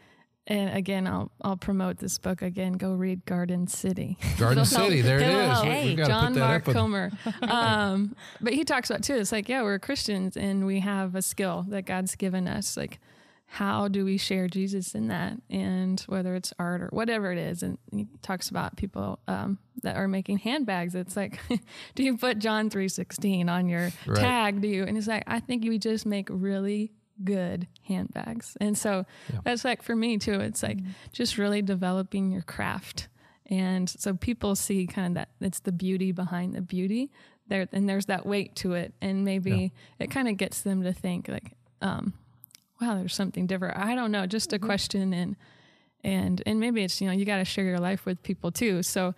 [0.45, 2.73] And again, I'll I'll promote this book again.
[2.73, 4.17] Go read Garden City.
[4.37, 5.47] Garden It'll help- City, there it it'll is.
[5.51, 5.65] help.
[5.65, 7.11] Hey, we've got to John put Mark Comer.
[7.43, 9.15] Um, but he talks about too.
[9.15, 12.75] It's like, yeah, we're Christians and we have a skill that God's given us.
[12.75, 12.99] Like,
[13.45, 15.37] how do we share Jesus in that?
[15.49, 17.63] And whether it's art or whatever it is.
[17.63, 20.93] And he talks about people um, that are making handbags.
[20.93, 21.39] It's like,
[21.95, 24.17] do you put John three sixteen on your Right.
[24.19, 24.61] tag?
[24.61, 24.83] Do you?
[24.83, 26.91] And he's like, I think we just make really
[27.23, 28.55] good handbags.
[28.61, 29.05] And so
[29.43, 30.39] that's like for me too.
[30.39, 30.79] It's like
[31.11, 33.07] just really developing your craft.
[33.47, 37.11] And so people see kind of that it's the beauty behind the beauty
[37.47, 40.93] there and there's that weight to it and maybe it kind of gets them to
[40.93, 42.13] think like um
[42.79, 45.35] wow there's something different i don't know just a question and
[46.05, 48.81] and and maybe it's you know you got to share your life with people too
[48.81, 49.13] so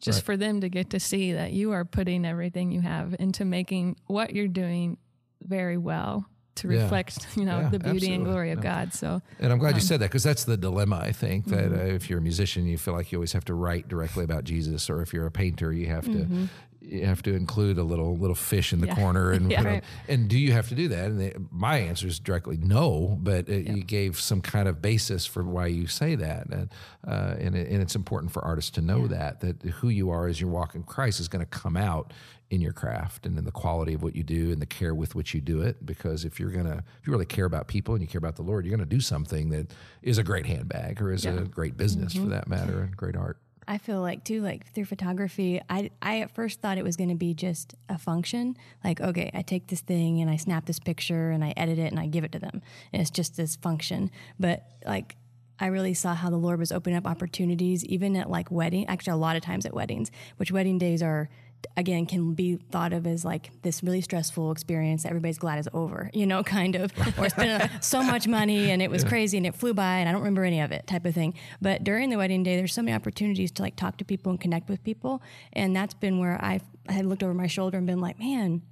[0.00, 0.24] just Right.
[0.26, 3.94] for them to get to see that you are putting everything you have into making
[4.08, 4.98] what you're doing
[5.40, 6.82] very well to Yeah.
[6.82, 8.14] reflect you know Yeah, the beauty absolutely.
[8.14, 8.62] and glory of Yeah.
[8.80, 10.96] god so And I'm glad you Um, said that because that's the dilemma.
[11.02, 11.80] I think that Mm-hmm.
[11.80, 14.44] uh, if you're a musician, you feel like you always have to write directly about
[14.44, 16.44] Jesus, or if you're a painter, you have Mm-hmm.
[16.44, 16.48] to
[16.92, 19.62] you have to include a little little fish in the corner, and Yeah.
[19.64, 19.84] Right.
[20.08, 21.06] and do you have to do that?
[21.06, 25.26] And they, my answer is directly no, but uh you gave some kind of basis
[25.26, 26.68] for why you say that, and
[27.06, 30.28] uh, and, it, and it's important for artists to know that that who you are
[30.28, 32.12] as you walk in Christ is going to come out
[32.50, 35.14] in your craft and in the quality of what you do and the care with
[35.14, 35.84] which you do it.
[35.86, 38.42] Because if you're gonna, if you really care about people and you care about the
[38.42, 42.12] Lord, you're gonna do something that is a great handbag or is a great business
[42.14, 43.38] for that matter and great art.
[43.66, 47.10] I feel like too, like through photography, I I at first thought it was going
[47.10, 48.56] to be just a function.
[48.82, 51.90] Like, okay, I take this thing and I snap this picture and I edit it
[51.90, 54.10] and I give it to them, and it's just this function.
[54.38, 55.16] But like,
[55.58, 58.86] I really saw how the Lord was opening up opportunities, even at like wedding.
[58.88, 61.28] Actually, a lot of times at weddings, which wedding days are
[61.76, 65.68] again can be thought of as like this really stressful experience that everybody's glad is
[65.72, 69.46] over you know kind of or spending so much money and it was crazy and
[69.46, 72.10] it flew by and i don't remember any of it type of thing but during
[72.10, 74.82] the wedding day there's so many opportunities to like talk to people and connect with
[74.84, 75.22] people
[75.52, 78.62] and that's been where i had looked over my shoulder and been like man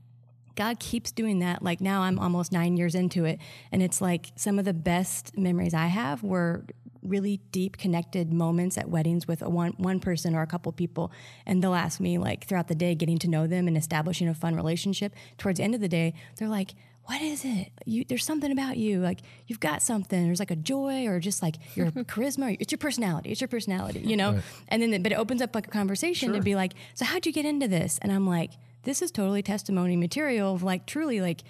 [0.56, 1.62] God keeps doing that.
[1.62, 3.38] Like now I'm almost nine years into it.
[3.72, 6.66] And it's like some of the best memories I have were
[7.02, 11.12] really deep connected moments at weddings with a one, one person or a couple people.
[11.46, 14.34] And they'll ask me like throughout the day, getting to know them and establishing a
[14.34, 15.14] fun relationship.
[15.38, 17.72] Towards the end of the day, they're like, what is it?
[17.86, 19.00] You, there's something about you.
[19.00, 20.24] Like you've got something.
[20.24, 22.56] There's like a joy or just like your charisma.
[22.60, 23.30] It's your personality.
[23.30, 24.40] It's your personality, you know?
[24.68, 27.32] And then, but it opens up like a conversation to be like, so how'd you
[27.32, 27.98] get into this?
[28.02, 31.42] And I'm like, this is totally testimony material of like truly like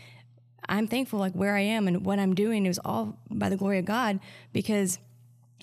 [0.68, 3.78] I'm thankful like where I am and what I'm doing is all by the glory
[3.78, 4.20] of God
[4.52, 4.98] because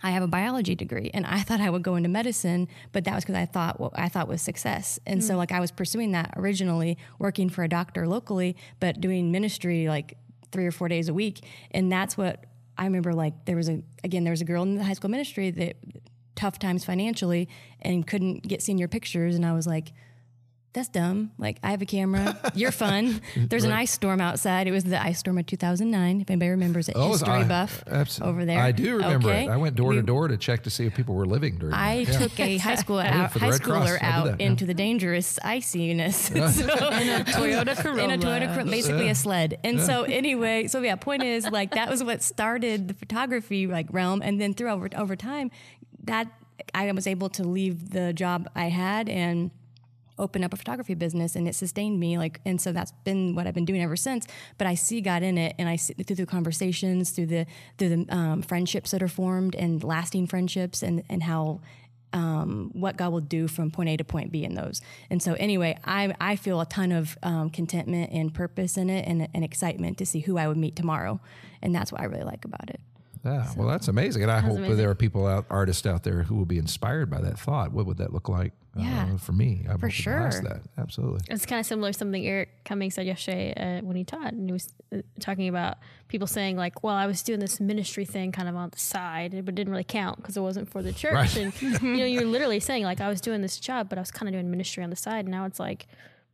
[0.04, 3.16] I have a biology degree and I thought I would go into medicine, but that
[3.16, 5.00] was because I thought what I thought was success.
[5.06, 5.38] And so mm.
[5.38, 10.18] like I was pursuing that originally, working for a doctor locally, but doing ministry like
[10.52, 11.44] three or four days a week.
[11.72, 12.46] And that's what
[12.78, 15.10] I remember like there was a again, there was a girl in the high school
[15.10, 15.78] ministry that
[16.36, 17.50] tough times financially
[17.82, 19.92] and couldn't get senior pictures and I was like
[20.74, 21.32] that's dumb.
[21.40, 22.38] Like, I have a camera.
[22.54, 23.20] You're fun.
[23.36, 24.68] There's an ice storm outside.
[24.68, 26.22] It was the ice storm of 2009.
[26.22, 28.60] If anybody remembers it, Oh, history I- buff abs- over there.
[28.60, 29.46] I do remember Okay.
[29.46, 29.50] it.
[29.50, 31.74] I went door We- to door to check to see if people were living during
[31.74, 32.12] I that.
[32.14, 32.20] Yeah.
[32.20, 33.88] took a high school out, high Red Cross.
[33.90, 34.46] Schooler did out yeah.
[34.46, 36.30] into the dangerous iciness.
[36.36, 38.04] in a Toyota Corolla.
[38.04, 39.58] in a Toyota, Corolla, basically a sled.
[39.64, 43.88] And so anyway, so yeah, point is like that was what started the photography like
[43.92, 45.50] realm, and then through over over time,
[46.04, 46.28] that
[46.76, 49.50] I was able to leave the job I had and
[50.20, 53.48] open up a photography business and it sustained me like and so that's been what
[53.48, 54.28] i've been doing ever since
[54.58, 57.46] but i see god in it and i see through the conversations through the
[57.78, 61.60] through the um, friendships that are formed and lasting friendships and and how
[62.14, 64.82] um, what God will do from point A to point B in those.
[65.10, 69.08] And so, anyway, I, I feel a ton of um, contentment and purpose in it
[69.08, 71.20] and, and excitement to see who I would meet tomorrow.
[71.62, 72.80] And that's what I really like about it.
[73.28, 74.78] Yeah, well, that's amazing, and I hope that amazing.
[74.78, 77.72] there are people out, artists out there who will be inspired by that thought.
[77.72, 79.66] What would that look like uh, Yeah, for me?
[79.70, 80.50] I'm for hoping to ask sure.
[80.50, 81.20] that absolutely.
[81.30, 84.48] It's kind of similar to something Eric Cummings said yesterday uh, when he taught, and
[84.48, 88.32] he was uh, talking about people saying like, "Well, I was doing this ministry thing
[88.32, 90.94] kind of on the side, but it didn't really count because it wasn't for the
[90.94, 91.38] church." Right.
[91.38, 94.12] And you know, you're literally saying like, "I was doing this job, but I was
[94.12, 95.88] kind of doing ministry on the side." And now it's like,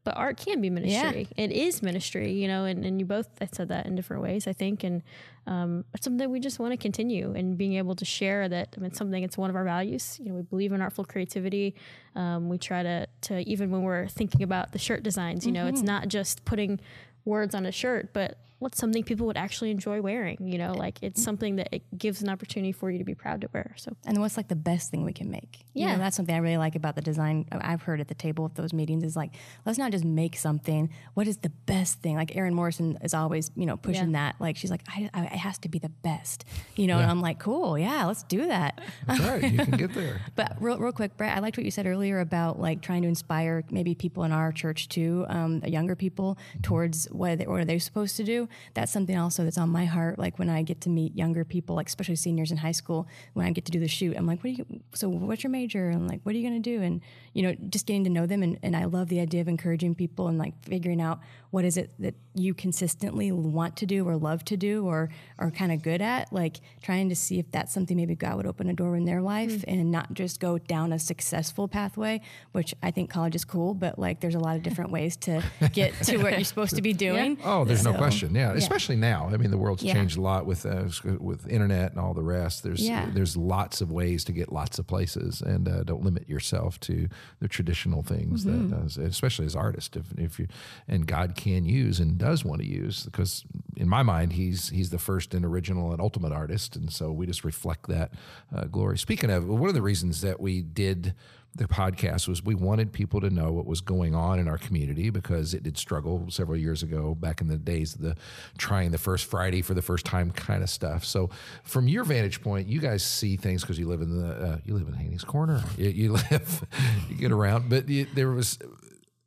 [0.03, 1.27] but art can be ministry.
[1.37, 4.53] It is ministry, you know, and, and you both said that in different ways, I
[4.53, 5.01] think, and
[5.47, 8.69] um, it's something we just want to continue and being able to share that.
[8.75, 10.19] I mean, it's something it's one of our values.
[10.21, 11.75] You know, we believe in artful creativity.
[12.15, 15.67] Um, we try to to even when we're thinking about the shirt designs, you know,
[15.67, 16.79] it's not just putting
[17.25, 20.37] words on a shirt, but what's something people would actually enjoy wearing.
[20.41, 23.41] You know, like it's something that it gives an opportunity for you to be proud
[23.41, 23.75] to wear.
[23.77, 25.59] So And what's like the best thing we can make?
[25.73, 25.97] You know, Yeah.
[25.99, 28.73] that's something I really like about the design I've heard at the table at those
[28.73, 29.31] meetings is like,
[29.65, 30.89] let's not just make something.
[31.13, 32.15] What is the best thing?
[32.15, 34.31] Like Erin Morrison is always, you know, pushing Yeah.
[34.31, 34.35] that.
[34.41, 36.45] Like she's like, I, I, it has to be the best,
[36.75, 36.97] you know.
[36.99, 38.81] And I'm like, cool, yeah, let's do that.
[39.07, 39.43] That's right.
[39.51, 40.21] You can get there.
[40.35, 43.07] But real, real quick, Brett, I liked what you said earlier about like trying to
[43.07, 47.59] inspire maybe people in our church too, um, the younger people, towards what, they, what
[47.59, 48.47] are they supposed to do.
[48.73, 50.19] That's something also that's on my heart.
[50.19, 53.45] Like when I get to meet younger people, like especially seniors in high school, when
[53.45, 54.81] I get to do the shoot, I'm like, what do you?
[54.93, 55.89] So what's your major?
[55.89, 56.81] And like, what are you going to do?
[56.81, 57.01] And
[57.33, 58.43] you know, just getting to know them.
[58.43, 61.77] And, and I love the idea of encouraging people and like figuring out what is
[61.77, 65.83] it that you consistently want to do or love to do or are kind of
[65.83, 66.33] good at.
[66.33, 69.21] Like trying to see if that's something maybe God would open a door in their
[69.21, 69.63] life mm.
[69.67, 72.21] and not just go down a successful pathway,
[72.53, 75.43] which I think college is cool, but like there's a lot of different ways to
[75.73, 77.37] get to what you're supposed to be doing.
[77.43, 77.99] Oh, there's no So,
[78.33, 78.51] question.
[78.57, 79.29] Yeah, especially now.
[79.31, 79.93] I mean, the world's Yeah.
[79.93, 80.85] changed a lot with uh,
[81.19, 82.63] with internet and all the rest.
[82.63, 83.09] There's Yeah.
[83.13, 87.07] there's lots of ways to get lots of places, and uh, don't limit yourself to
[87.39, 88.69] the traditional things Mm-hmm.
[88.69, 90.47] that, uh, especially as artist, if, if you
[90.87, 93.43] and God can use and does want to use, because
[93.75, 97.25] in my mind, he's he's the first and original and ultimate artist, and so we
[97.25, 98.11] just reflect that
[98.55, 98.97] uh, glory.
[98.97, 101.13] Speaking of, one of the reasons that we did
[101.55, 105.09] the podcast was we wanted people to know what was going on in our community
[105.11, 108.15] because it did struggle several years ago back in the days of the
[108.57, 111.05] trying the first Friday for the first time kind of stuff.
[111.05, 111.29] So
[111.63, 114.73] from your vantage point, you guys see things because you live in the uh, you
[114.73, 115.63] live in Haynes Corner.
[115.77, 116.65] You, you live
[117.09, 118.57] you get around, but you, there was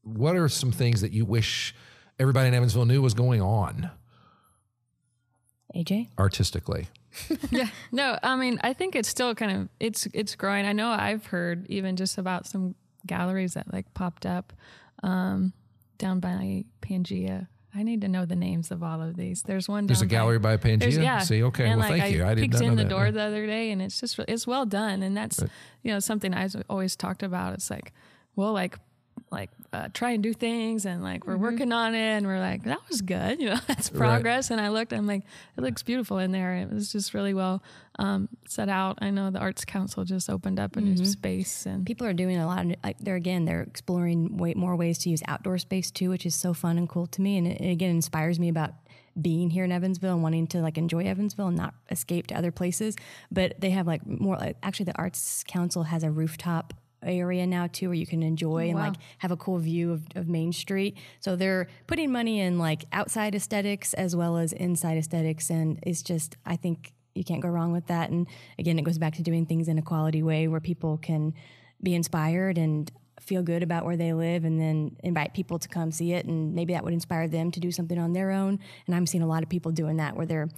[0.02, 1.74] what are some things that you wish
[2.18, 3.90] everybody in Evansville knew was going on
[5.76, 6.08] AJ?
[6.18, 6.88] artistically?
[7.50, 7.68] yeah.
[7.92, 10.66] No i mean i think it's still kind of it's it's growing.
[10.66, 12.74] I know i've heard even just about some
[13.06, 14.52] galleries that like popped up
[15.02, 15.52] um
[15.98, 17.48] down by pangea.
[17.74, 19.42] I need to know the names of all of these.
[19.42, 20.92] There's one There's a gallery by Pangea.
[20.92, 21.18] yeah.
[21.18, 22.24] See, okay, and well, like thank I you.
[22.24, 22.88] I peeked in the that.
[22.88, 25.02] door the other day and it's just it's well done.
[25.02, 25.40] And that's
[25.82, 27.52] you know something i've always talked about.
[27.52, 27.92] It's like
[28.34, 28.78] well like
[29.30, 31.42] like uh, try and do things and like we're Mm-hmm.
[31.42, 34.68] working on it and we're like that was good you know that's progress and i
[34.68, 35.22] looked i'm like
[35.56, 37.62] it looks beautiful in there it was just really well
[37.98, 40.94] um, set out i know the arts council just opened up a Mm-hmm.
[40.94, 44.54] new space and People are doing a lot of like they're again they're exploring way
[44.54, 47.36] more ways to use outdoor space too, which is so fun and cool to me,
[47.38, 48.72] and it, it again inspires me about
[49.20, 52.50] being here in Evansville and wanting to like enjoy Evansville and not escape to other
[52.52, 52.96] places.
[53.32, 57.66] But they have like more like actually the Arts Council has a rooftop area now
[57.66, 58.88] too where you can enjoy oh, and wow.
[58.88, 60.96] like have a cool view of, of Main Street.
[61.20, 66.02] So they're putting money in like outside aesthetics as well as inside aesthetics and it's
[66.02, 68.10] just I think you can't go wrong with that.
[68.10, 68.26] And
[68.58, 71.32] again, it goes back to doing things in a quality way where people can
[71.82, 75.90] be inspired and feel good about where they live and then invite people to come
[75.90, 78.94] see it and maybe that would inspire them to do something on their own and
[78.94, 80.48] i'm seeing a lot of people doing that where they're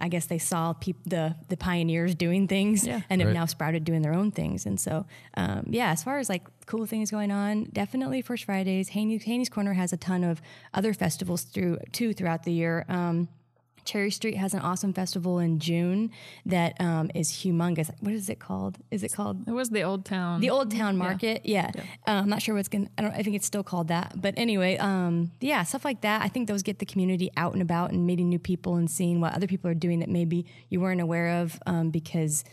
[0.00, 3.00] i guess they saw peop- the the pioneers doing things Yeah.
[3.10, 3.34] and have Right.
[3.34, 6.86] now sprouted doing their own things and so um, yeah as far as like cool
[6.86, 10.40] things going on definitely first fridays Haynes, Haynes Corner has a ton of
[10.72, 13.28] other festivals through too throughout the year um,
[13.84, 16.10] Cherry Street has an awesome festival in June
[16.46, 17.90] that um, is humongous.
[18.00, 18.78] What is it called?
[18.90, 21.42] Is it called it was the old town the Old Town Market?
[21.44, 21.70] Yeah,
[22.06, 22.86] Uh, I'm not sure what's going.
[22.86, 23.12] to I don't.
[23.12, 24.12] I think it's still called that.
[24.20, 26.22] But anyway, um, yeah, stuff like that.
[26.22, 29.20] I think those get the community out and about and meeting new people and seeing
[29.20, 32.44] what other people are doing that maybe you weren't aware of um, because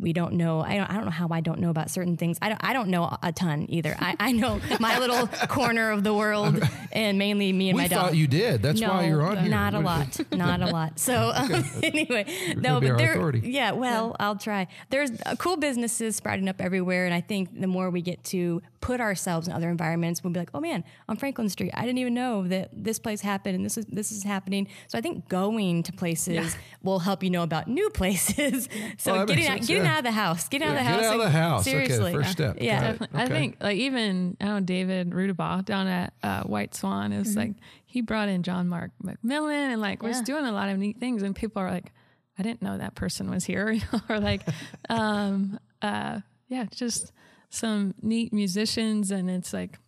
[0.00, 0.60] we don't know.
[0.60, 2.38] I don't, I don't know how I don't know about certain things.
[2.42, 3.96] I don't, I don't know a ton either.
[3.98, 6.60] I, I know my little corner of the world
[6.92, 8.16] and mainly me and we my thought dog.
[8.16, 8.62] you did.
[8.62, 9.50] That's no, why you're on here.
[9.50, 10.98] not a lot, not a lot.
[10.98, 13.42] So um, anyway, no, but there, authority.
[13.44, 13.72] yeah.
[13.72, 14.68] Well, I'll try.
[14.90, 18.62] There's uh, cool businesses sprouting up everywhere, and I think the more we get to
[18.80, 21.98] put ourselves in other environments, we'll be like, oh man, on Franklin Street, I didn't
[21.98, 24.68] even know that this place happened and this is this is happening.
[24.86, 28.68] So I think going to places will help you know about new places.
[28.98, 29.92] so Well, getting out, getting yeah.
[29.92, 31.00] out of the house, getting out of the house.
[31.00, 31.64] Get house, out of the house.
[31.64, 32.56] Seriously, Okay, first step.
[32.60, 32.80] Yeah.
[32.80, 32.98] Got it.
[32.98, 33.20] Definitely.
[33.22, 37.28] I think like even I don't know David Rudabaugh down at uh, White Swan is
[37.28, 37.38] Mm-hmm.
[37.38, 37.52] like
[37.84, 41.22] he brought in John Mark McMillan and like was doing a lot of neat things
[41.22, 41.92] and people are like
[42.38, 44.42] I didn't know that person was here or like
[44.88, 47.12] um uh yeah just
[47.48, 49.78] some neat musicians and it's like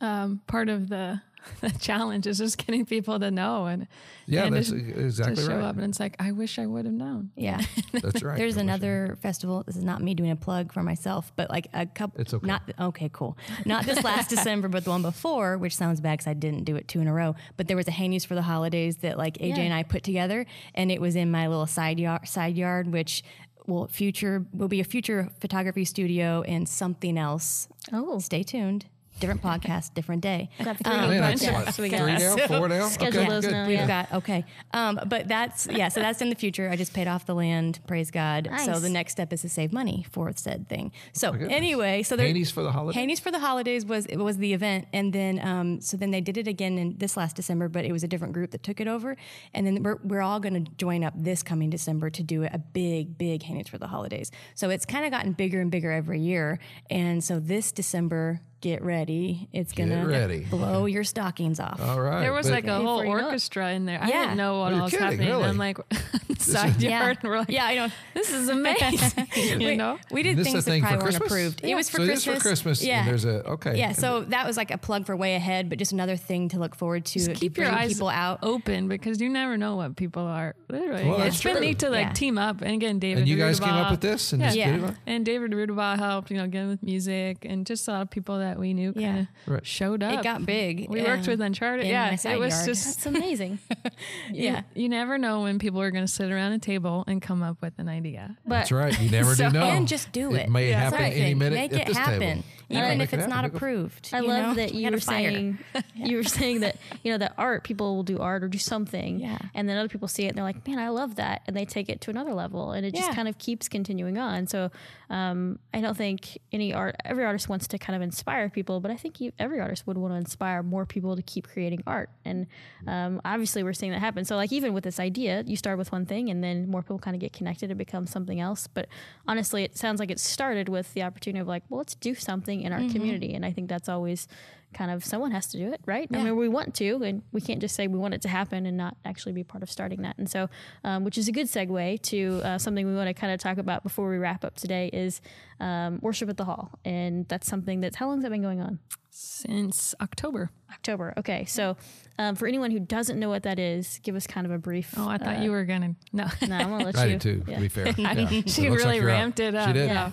[0.00, 1.20] um part of the
[1.60, 3.86] the challenge is just getting people to know and
[4.26, 5.64] Yeah, and that's to, exactly to show right.
[5.64, 7.60] up and it's like I wish I would have known Yeah.
[7.92, 8.36] That's right.
[8.38, 9.62] There's I another festival.
[9.66, 12.20] This is not me doing a plug for myself, but like a couple.
[12.20, 12.46] It's okay.
[12.46, 13.10] Not okay.
[13.12, 13.36] Cool.
[13.64, 16.76] Not this last December, but the one before, which sounds bad because I didn't do
[16.76, 17.34] it two in a row.
[17.56, 19.62] But there was a Haynes for the holidays that like AJ Yeah.
[19.64, 22.28] and I put together, and it was in my little side yard.
[22.28, 23.22] Side yard, which
[23.66, 27.68] will future will be a future photography studio and something else.
[27.92, 28.18] Oh.
[28.18, 28.86] Stay tuned.
[29.20, 30.48] Different podcast, different day.
[30.64, 32.88] Got three man, bunch that's of- what, so we three got- down, four down.
[32.90, 33.52] Schedule okay, those good.
[33.52, 33.86] now, We've yeah.
[33.86, 35.88] got okay, um, but that's yeah.
[35.88, 36.70] So that's in the future.
[36.70, 37.80] I just paid off the land.
[37.86, 38.48] Praise God.
[38.64, 40.90] So the next step is to save money for said thing.
[41.12, 41.52] So goodness.
[41.52, 42.98] anyway, so there, Haynes for the holiday.
[42.98, 46.22] Haynes for the holidays was it was the event, and then um, so then they
[46.22, 48.80] did it again in this last December, but it was a different group that took
[48.80, 49.18] it over,
[49.52, 52.56] and then we're we're all going to join up this coming December to do a
[52.58, 54.30] big big Haynes for the holidays.
[54.54, 58.40] So it's kind of gotten bigger and bigger every year, and so this December.
[58.60, 59.48] Get ready!
[59.54, 60.40] It's gonna ready.
[60.40, 61.80] blow your stockings off.
[61.80, 62.20] All right.
[62.20, 63.24] There was but- like a whole Before you know it.
[63.30, 63.98] orchestra in there.
[64.02, 64.20] I Yeah.
[64.24, 65.28] didn't know what You're all was kidding, happening.
[65.28, 65.44] really?
[65.44, 65.78] I'm like
[66.38, 67.00] side Yeah.
[67.04, 67.88] yard, and we're like, yeah, I know.
[68.12, 69.28] this is amazing.
[69.34, 71.32] you we, know, we did This things a thing that for probably weren't Christmas?
[71.54, 71.64] approved.
[71.64, 72.26] It was for so Christmas.
[72.26, 72.84] It is for Christmas.
[72.84, 72.98] Yeah.
[73.00, 73.78] And there's a okay.
[73.78, 76.58] yeah, so that was like a plug for way ahead, but just another thing to
[76.58, 77.12] look forward to.
[77.14, 78.40] just to keep your bring eyes people out.
[78.42, 80.54] open because you never know what people are.
[80.68, 81.60] Literally, Well, that's it's been true.
[81.62, 82.12] neat to like Yeah.
[82.12, 82.60] team up.
[82.60, 84.48] And again, David and you guys came Rudabaugh- up with this and Yeah.
[84.48, 84.72] just Yeah.
[84.76, 84.94] did it?
[85.06, 88.38] And David Rudabaugh helped, you know, again with music and just a lot of people
[88.38, 89.54] that that we knew kind of Yeah.
[89.54, 89.66] Right.
[89.66, 90.12] showed up.
[90.18, 90.88] It got big.
[90.90, 91.84] We worked with Uncharted.
[91.86, 92.66] in Yeah, it was yard.
[92.66, 93.58] just That's amazing.
[94.32, 94.62] yeah.
[94.74, 97.60] you never know when people are going to sit around a table and come up
[97.62, 98.36] with an idea.
[98.44, 99.00] But That's right.
[99.00, 99.64] You never So- do know.
[99.64, 100.48] And just do it.
[100.50, 102.44] may That's happen the any minute Make at it this happen, table.
[102.70, 104.10] even Make if it it's not approved.
[104.12, 104.54] I love know?
[104.54, 105.58] that you gotta were saying
[105.94, 109.20] you were saying that you know that art people will do art or do something,
[109.20, 109.38] Yeah.
[109.54, 111.64] and then other people see it and they're like, man, I love that, and they
[111.64, 114.46] take it to another level, and it just kind of keeps continuing on.
[114.46, 114.70] So
[115.08, 118.90] um, I don't think any art, every artist wants to kind of inspire people, but
[118.90, 122.10] I think you, every artist would want to inspire more people to keep creating art,
[122.24, 122.46] and
[122.86, 124.24] um, obviously we're seeing that happen.
[124.24, 126.98] So like even with this idea, you start with one thing, and then more people
[126.98, 128.66] kind of get connected and become something else.
[128.66, 128.86] But
[129.26, 132.62] honestly, it sounds like it started with the opportunity of like, well, let's do something
[132.62, 134.26] in our community, and I think that's always
[134.72, 136.08] kind of someone has to do it, right?
[136.12, 138.66] I mean, we want to, and we can't just say we want it to happen
[138.66, 140.16] and not actually be part of starting that.
[140.18, 140.48] And so,
[140.84, 143.58] um, which is a good segue to uh, something we want to kind of talk
[143.58, 145.20] about before we wrap up today is
[145.58, 148.60] um, worship at the hall, and that's something that's how long has that been going
[148.60, 148.78] on?
[149.12, 150.50] Since October.
[150.70, 151.12] October.
[151.18, 151.76] Okay, so
[152.18, 154.94] um, for anyone who doesn't know what that is, give us kind of a brief.
[154.96, 155.94] Oh, I thought uh, you were going to.
[156.12, 156.26] No.
[156.48, 157.18] No, I'm gonna let I you.
[157.18, 157.54] do too, yeah.
[157.56, 157.86] to be fair.
[157.98, 158.42] Yeah.
[158.46, 159.16] She looks like really you're up.
[159.16, 159.68] ramped it up.
[159.68, 159.90] She did.
[159.90, 160.10] Yeah.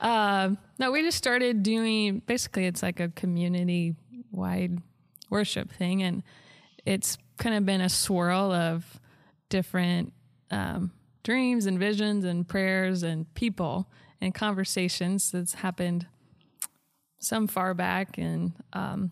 [0.00, 3.96] Um, no, we just started doing basically it's like a community
[4.30, 4.78] wide
[5.28, 6.22] worship thing, and
[6.84, 9.00] it's kind of been a swirl of
[9.48, 10.12] different
[10.50, 10.92] um,
[11.24, 13.88] dreams and visions and prayers and people
[14.20, 16.06] and conversations that's happened
[17.26, 19.10] some far back and um,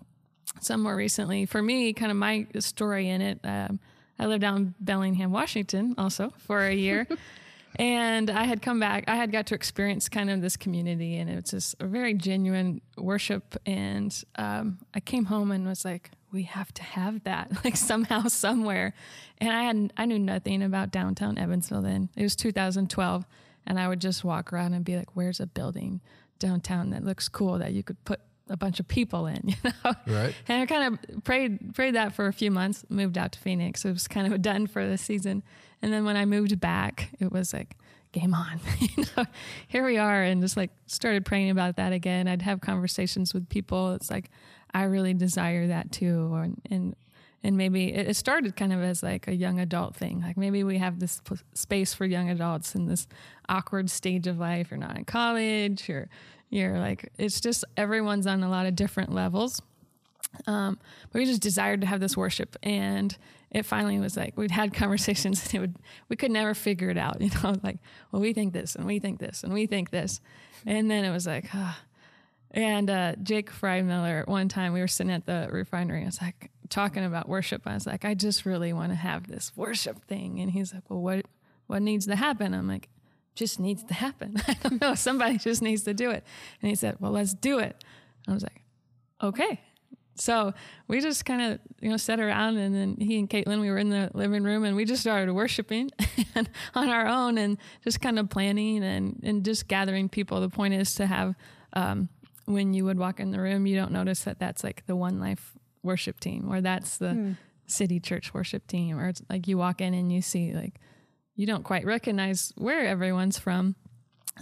[0.60, 1.46] some more recently.
[1.46, 3.80] For me, kind of my story in it, um,
[4.18, 7.06] I lived down in Bellingham, Washington, also for a year.
[7.76, 11.28] and I had come back, I had got to experience kind of this community, and
[11.28, 13.56] it was just a very genuine worship.
[13.66, 18.28] And um, I came home and was like, we have to have that, like somehow,
[18.28, 18.94] somewhere.
[19.38, 22.10] And I had I knew nothing about downtown Evansville then.
[22.16, 23.26] It was 2012,
[23.66, 26.00] and I would just walk around and be like, "Where's a building
[26.38, 29.94] downtown that looks cool that you could put a bunch of people in?" You know,
[30.06, 30.34] Right.
[30.48, 32.84] and I kind of prayed prayed that for a few months.
[32.88, 33.84] Moved out to Phoenix.
[33.84, 35.42] It was kind of done for the season.
[35.82, 37.76] And then when I moved back, it was like
[38.12, 38.60] game on.
[38.78, 39.24] you know,
[39.68, 42.28] here we are, and just like started praying about that again.
[42.28, 43.92] I'd have conversations with people.
[43.94, 44.30] It's like
[44.72, 46.94] I really desire that too, or and
[47.44, 50.22] and maybe it started kind of as like a young adult thing.
[50.22, 53.06] Like maybe we have this p- space for young adults in this
[53.50, 54.70] awkward stage of life.
[54.70, 55.86] You're not in college.
[55.86, 56.08] You're
[56.48, 59.60] you're like it's just everyone's on a lot of different levels.
[60.46, 60.78] Um,
[61.12, 63.16] but we just desired to have this worship, and
[63.50, 65.76] it finally was like we'd had conversations, and it would
[66.08, 67.20] we could never figure it out.
[67.20, 67.76] You know, like
[68.10, 70.22] well, we think this, and we think this, and we think this,
[70.64, 71.78] and then it was like, ah.
[72.56, 76.02] And uh, Jake Freimiller, at one time we were sitting at the refinery.
[76.02, 77.62] I was like talking about worship.
[77.66, 80.40] I was like, I just really want to have this worship thing.
[80.40, 81.26] And he's like, Well, what
[81.66, 82.54] what needs to happen?
[82.54, 82.88] I'm like,
[83.34, 84.36] just needs to happen.
[84.48, 84.94] I don't know.
[84.94, 86.24] Somebody just needs to do it.
[86.60, 87.82] And he said, Well, let's do it.
[88.28, 88.62] I was like,
[89.22, 89.60] Okay.
[90.16, 90.54] So
[90.86, 93.78] we just kind of, you know, sat around and then he and Caitlin, we were
[93.78, 95.90] in the living room and we just started worshiping
[96.36, 100.40] and on our own and just kind of planning and, and just gathering people.
[100.40, 101.34] The point is to have,
[101.72, 102.08] um,
[102.44, 105.18] when you would walk in the room, you don't notice that that's like the One
[105.18, 105.54] Life
[105.84, 109.94] worship team or that's the city church worship team or it's like you walk in
[109.94, 110.80] and you see like,
[111.36, 113.76] you don't quite recognize where everyone's from.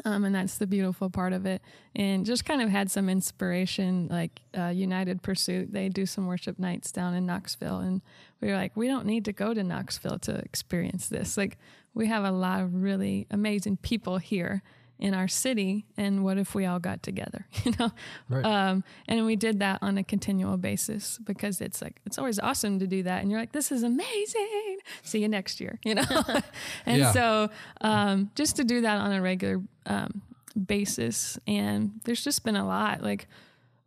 [0.07, 1.61] Um, and that's the beautiful part of it.
[1.95, 5.73] And just kind of had some inspiration, like uh, United Pursuit.
[5.73, 8.01] They do some worship nights down in Knoxville, and
[8.41, 11.37] we were like, we don't need to go to Knoxville to experience this.
[11.37, 11.59] Like,
[11.93, 14.63] we have a lot of really amazing people here
[14.99, 17.47] in our city, and what if we all got together?
[17.65, 17.91] You know,
[18.29, 18.45] Right.
[18.45, 22.79] um, and we did that on a continual basis because it's like it's always awesome
[22.79, 24.79] to do that, and you're like, this is amazing.
[25.03, 26.05] See you next year, you know.
[26.87, 27.13] and Yeah.
[27.13, 30.23] so um, just to do that on a regular um,
[30.67, 33.27] basis, and there's just been a lot, like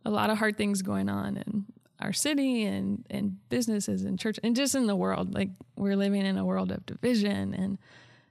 [0.04, 1.64] a lot of hard things going on in
[2.00, 5.34] our city and and businesses and church and just in the world.
[5.34, 7.78] Like we're living in a world of division and.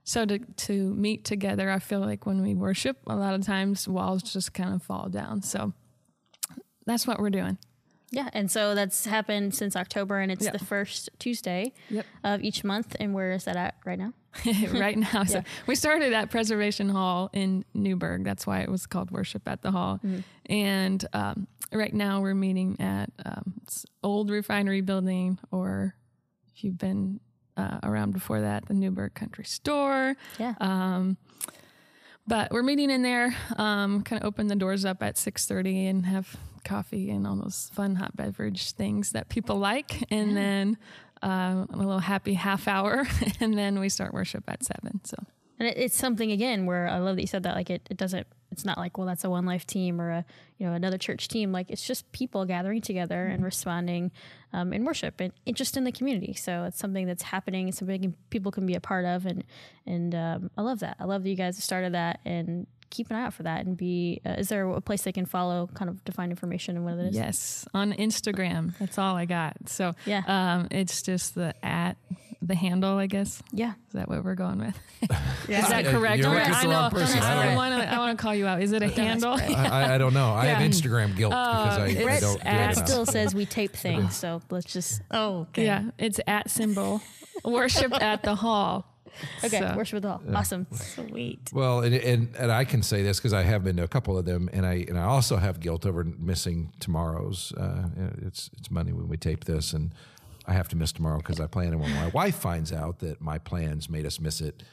[0.08, 3.88] So to to meet together, I feel like when we worship, a lot of times
[3.88, 5.42] walls just kind of fall down.
[5.42, 5.74] So
[6.86, 7.58] that's what we're doing.
[8.12, 10.52] Yeah, and so that's happened since October, and it's Yeah.
[10.52, 12.06] the first Tuesday Yep.
[12.24, 12.96] of each month.
[13.00, 14.14] And where is that at right now?
[14.74, 15.24] right now.
[15.24, 15.44] So Yeah.
[15.66, 18.24] we started at Preservation Hall in Newburgh.
[18.24, 20.00] That's why it was called Worship at the Hall.
[20.46, 23.56] And um, right now we're meeting at um,
[24.04, 25.96] old refinery building, or
[26.54, 27.20] if you've been
[27.58, 30.16] uh, around before that, the Newburgh Country Store.
[30.40, 30.54] Yeah.
[30.60, 31.18] Um,
[32.28, 33.36] but we're meeting in there.
[33.58, 37.36] Um, kind of open the doors up at six thirty and have coffee and all
[37.36, 40.78] those fun hot beverage things that people like, and then
[41.24, 43.08] uh, a little happy half hour,
[43.40, 45.02] and then we start worship at seven.
[45.04, 45.18] So
[45.60, 47.56] And it's something again where I love that you said that.
[47.56, 48.28] Like it, it doesn't.
[48.56, 50.26] It's not like well that's a one life team or a
[50.58, 51.52] you know another church team.
[51.52, 54.12] Like it's just people gathering together and responding
[54.54, 56.34] um, in worship and, just in the community.
[56.34, 59.26] So it's something that's happening it's something people can be a part of.
[59.26, 59.44] And
[59.86, 60.96] and um, i love that.
[61.00, 62.66] I love that you guys started that and
[62.96, 65.26] keep an eye out for that and be uh, is there a place they can
[65.26, 68.78] follow kind of to find information and what it is Yes, on Instagram.
[68.80, 69.54] That's all I got.
[69.68, 70.22] So Yeah.
[70.28, 71.98] um, it's just the at
[72.42, 73.42] the handle, I guess.
[73.52, 74.78] yeah Is that what we're going with?
[75.50, 76.18] yeah Is that Uh, correct?
[76.22, 76.90] you're I looking wanna- for the I know.
[76.90, 77.20] person.
[77.24, 77.92] I I want to.
[77.94, 78.62] I want to call you out.
[78.62, 79.34] Is it a handle?
[79.34, 80.32] I, I, I don't know.
[80.34, 83.72] I have Instagram guilt because I, I don't do at it still says we tape
[83.76, 85.66] things so let's just Oh, okay.
[85.66, 87.02] Yeah, it's at symbol
[87.44, 88.86] worship at the hall.
[89.44, 91.50] Okay So- worship with the all awesome Sweet.
[91.54, 94.18] Well, and, and and I can say this because I have been to a couple
[94.18, 97.52] of them, and I and I also have guilt over missing tomorrow's.
[97.54, 97.90] Uh,
[98.22, 99.94] it's it's Monday when we tape this, and
[100.48, 101.78] I have to miss tomorrow because I plan it.
[101.78, 104.64] When my wife finds out that my plans made us miss it,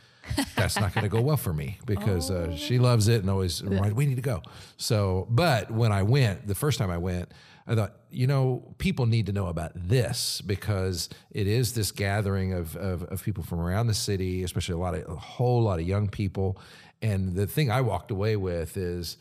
[0.56, 3.62] that's not going to go well for me because uh, she loves it and always
[3.62, 3.94] right.
[3.94, 4.42] We need to go.
[4.76, 7.30] So, but when I went the first time I went.
[7.66, 12.52] I thought, you know, people need to know about this because it is this gathering
[12.52, 15.78] of, of, of people from around the city, especially a lot of a whole lot
[15.78, 16.58] of young people.
[17.00, 19.16] And the thing I walked away with is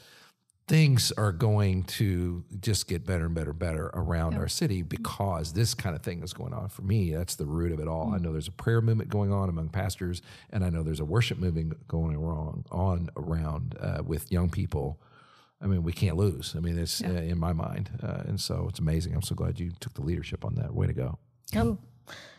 [0.72, 5.52] things are going to just get better and better and better around our city because
[5.52, 6.70] this kind of thing is going on.
[6.70, 8.14] For me, that's the root of it all.
[8.14, 10.22] I know there's a prayer movement going on among pastors,
[10.52, 14.98] and I know there's a worship movement going wrong on around uh, with young people.
[15.62, 16.56] I mean, we can't lose.
[16.58, 19.14] I mean, it's uh, in my mind, uh, and so it's amazing.
[19.14, 20.74] I'm so glad you took the leadership on that.
[20.74, 21.20] Way to go!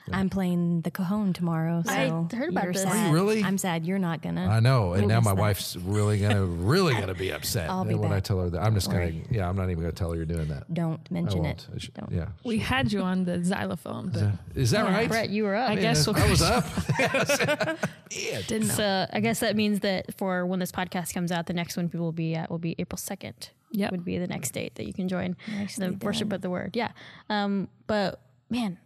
[0.08, 1.84] Oh, I'm playing the Cajon tomorrow.
[1.86, 2.82] So I heard about you're this.
[2.82, 2.92] Sad.
[2.92, 3.44] Are you really?
[3.44, 4.48] I'm sad you're not gonna.
[4.48, 5.40] I know, and now my that.
[5.40, 8.60] wife's really gonna really gonna be upset I'll be when I tell her that.
[8.64, 9.24] I'm just gonna, Worry.
[9.30, 10.74] yeah, I'm not even gonna tell her you're doing that.
[10.74, 11.68] Don't I mention won't.
[11.68, 11.68] it.
[11.72, 12.10] I should- Don't.
[12.10, 15.08] Yeah, We had you on the xylophone, but is that right?
[15.08, 16.66] brett you were up I guess we'll I was up.
[18.10, 18.74] didn't know.
[18.74, 21.88] So I guess that means that for when this podcast comes out, the next one
[21.88, 23.50] people will be at will be April second.
[23.70, 23.90] Yep.
[23.92, 26.76] would be the next date that you can join Nicely the worship of the word.
[26.76, 26.90] Yeah,
[27.30, 28.20] um, but
[28.50, 28.78] man,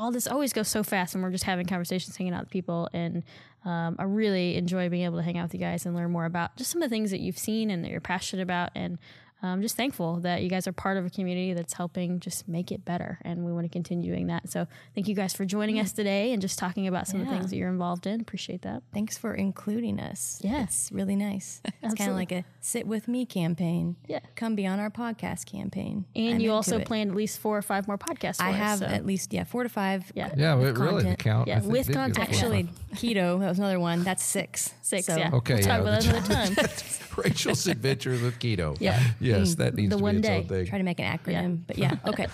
[0.00, 2.88] all this always goes so fast, and we're just having conversations, hanging out with people,
[2.94, 3.22] and
[3.66, 6.24] um, I really enjoy being able to hang out with you guys and learn more
[6.24, 8.98] about just some of the things that you've seen and that you're passionate about, and
[9.42, 12.70] I'm just thankful that you guys are part of a community that's helping just make
[12.70, 14.48] it better, and we want to continue doing that.
[14.50, 17.32] So thank you guys for joining us today and just talking about some of the
[17.32, 18.20] things that you're involved in.
[18.20, 18.82] Appreciate that.
[18.92, 20.38] Thanks for including us.
[20.42, 20.64] Yeah.
[20.64, 21.62] It's really nice.
[21.82, 23.96] It's kind of like a sit with me campaign.
[24.06, 24.20] Yeah.
[24.36, 26.04] Come be on our podcast campaign.
[26.14, 26.86] And I'm you also it.
[26.86, 28.36] planned at least four or five more podcasts.
[28.36, 28.86] For I us, have so.
[28.86, 30.10] at least yeah four to five.
[30.14, 30.30] Yeah.
[30.36, 31.18] Yeah, with but really, the content.
[31.18, 31.48] count.
[31.48, 32.28] Yeah, I think with content.
[32.28, 32.98] Actually, five.
[32.98, 33.40] keto.
[33.40, 34.02] That was another one.
[34.04, 34.74] That's six.
[34.82, 35.06] six.
[35.06, 35.30] So- yeah.
[35.32, 36.86] Okay, We'll talk yeah, about that another time.
[37.16, 38.76] Rachel's adventures with keto.
[38.80, 39.02] Yeah.
[39.38, 40.36] Yes, that needs The to one be its day.
[40.38, 40.66] own thing.
[40.66, 41.64] Try to make an acronym, Yeah.
[41.66, 41.96] but yeah.
[42.06, 42.26] Okay.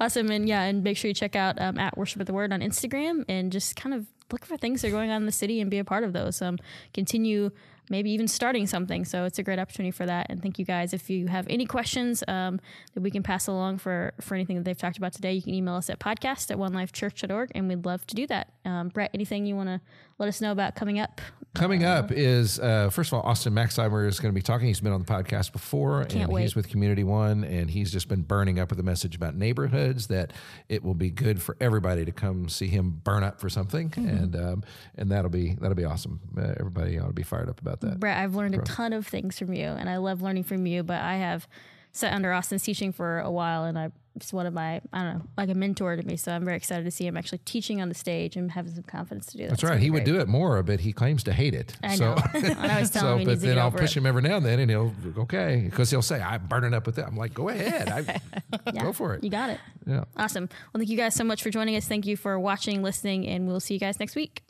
[0.00, 0.30] awesome.
[0.30, 2.60] And yeah, and make sure you check out um, at Worship at the Word on
[2.60, 5.60] Instagram and just kind of look for things that are going on in the city
[5.60, 6.42] and be a part of those.
[6.42, 6.58] Um,
[6.92, 7.50] continue
[7.88, 9.04] maybe even starting something.
[9.04, 10.26] So it's a great opportunity for that.
[10.28, 10.92] And thank you guys.
[10.92, 12.58] If you have any questions um,
[12.94, 15.54] that we can pass along for, for anything that they've talked about today, you can
[15.54, 18.52] email us at podcast at onelifechurch.org and we'd love to do that.
[18.64, 19.80] Um, Brett, anything you want to
[20.18, 21.20] let us know about coming up?
[21.54, 24.66] Coming up is uh, first of all, Austin Maxheimer is going to be talking.
[24.66, 26.42] He's been on the podcast before, Can't and wait.
[26.42, 30.08] he's with Community One, and he's just been burning up with a message about neighborhoods
[30.08, 30.34] that
[30.68, 34.08] it will be good for everybody to come see him burn up for something, Mm-hmm.
[34.08, 34.64] and um,
[34.96, 36.20] and that'll be that'll be awesome.
[36.36, 38.00] Uh, everybody ought to be fired up about that.
[38.00, 40.82] Brett, I've learned a ton of things from you, and I love learning from you.
[40.82, 41.48] But I have
[41.92, 45.14] sat under Austin's teaching for a while, and I it's one of my I don't
[45.14, 46.16] know like a mentor to me.
[46.16, 48.82] So I'm very excited to see him actually teaching on the stage and having some
[48.84, 49.50] confidence to do that.
[49.50, 49.78] That's right.
[49.78, 51.76] He would do it more, but he claims to hate it.
[51.82, 52.22] I so, know.
[52.34, 54.00] And I was telling so, him he but then I'll push it.
[54.00, 56.98] him every now and then, and he'll okay because he'll say, "I'm burning up with
[56.98, 58.20] it." I'm like, "Go ahead, I,
[58.72, 59.60] Yeah, go for it." You got it.
[59.86, 60.04] Yeah.
[60.16, 60.48] Awesome.
[60.72, 61.86] Well, thank you guys so much for joining us.
[61.86, 64.42] Thank you for watching, listening, and we'll see you guys next week.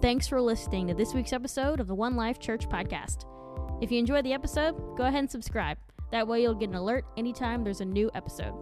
[0.00, 3.24] Thanks for listening to this week's episode of the One Life Church podcast.
[3.82, 5.78] If you enjoyed the episode, go ahead and subscribe.
[6.12, 8.54] That way, you'll get an alert anytime there's a new episode.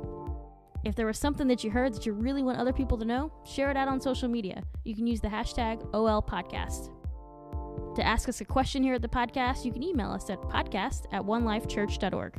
[0.85, 3.33] If there was something that you heard that you really want other people to know,
[3.45, 4.63] share it out on social media.
[4.85, 6.91] You can use the hashtag OLPodcast.
[7.97, 11.07] To ask us a question here at the podcast, you can email us at podcast
[11.13, 12.37] at onelifechurch.org.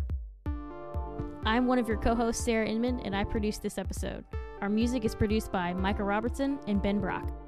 [1.45, 4.25] I'm one of your co hosts, Sarah Inman, and I produced this episode.
[4.61, 7.44] Our music is produced by Micah Robertson and Ben Brock.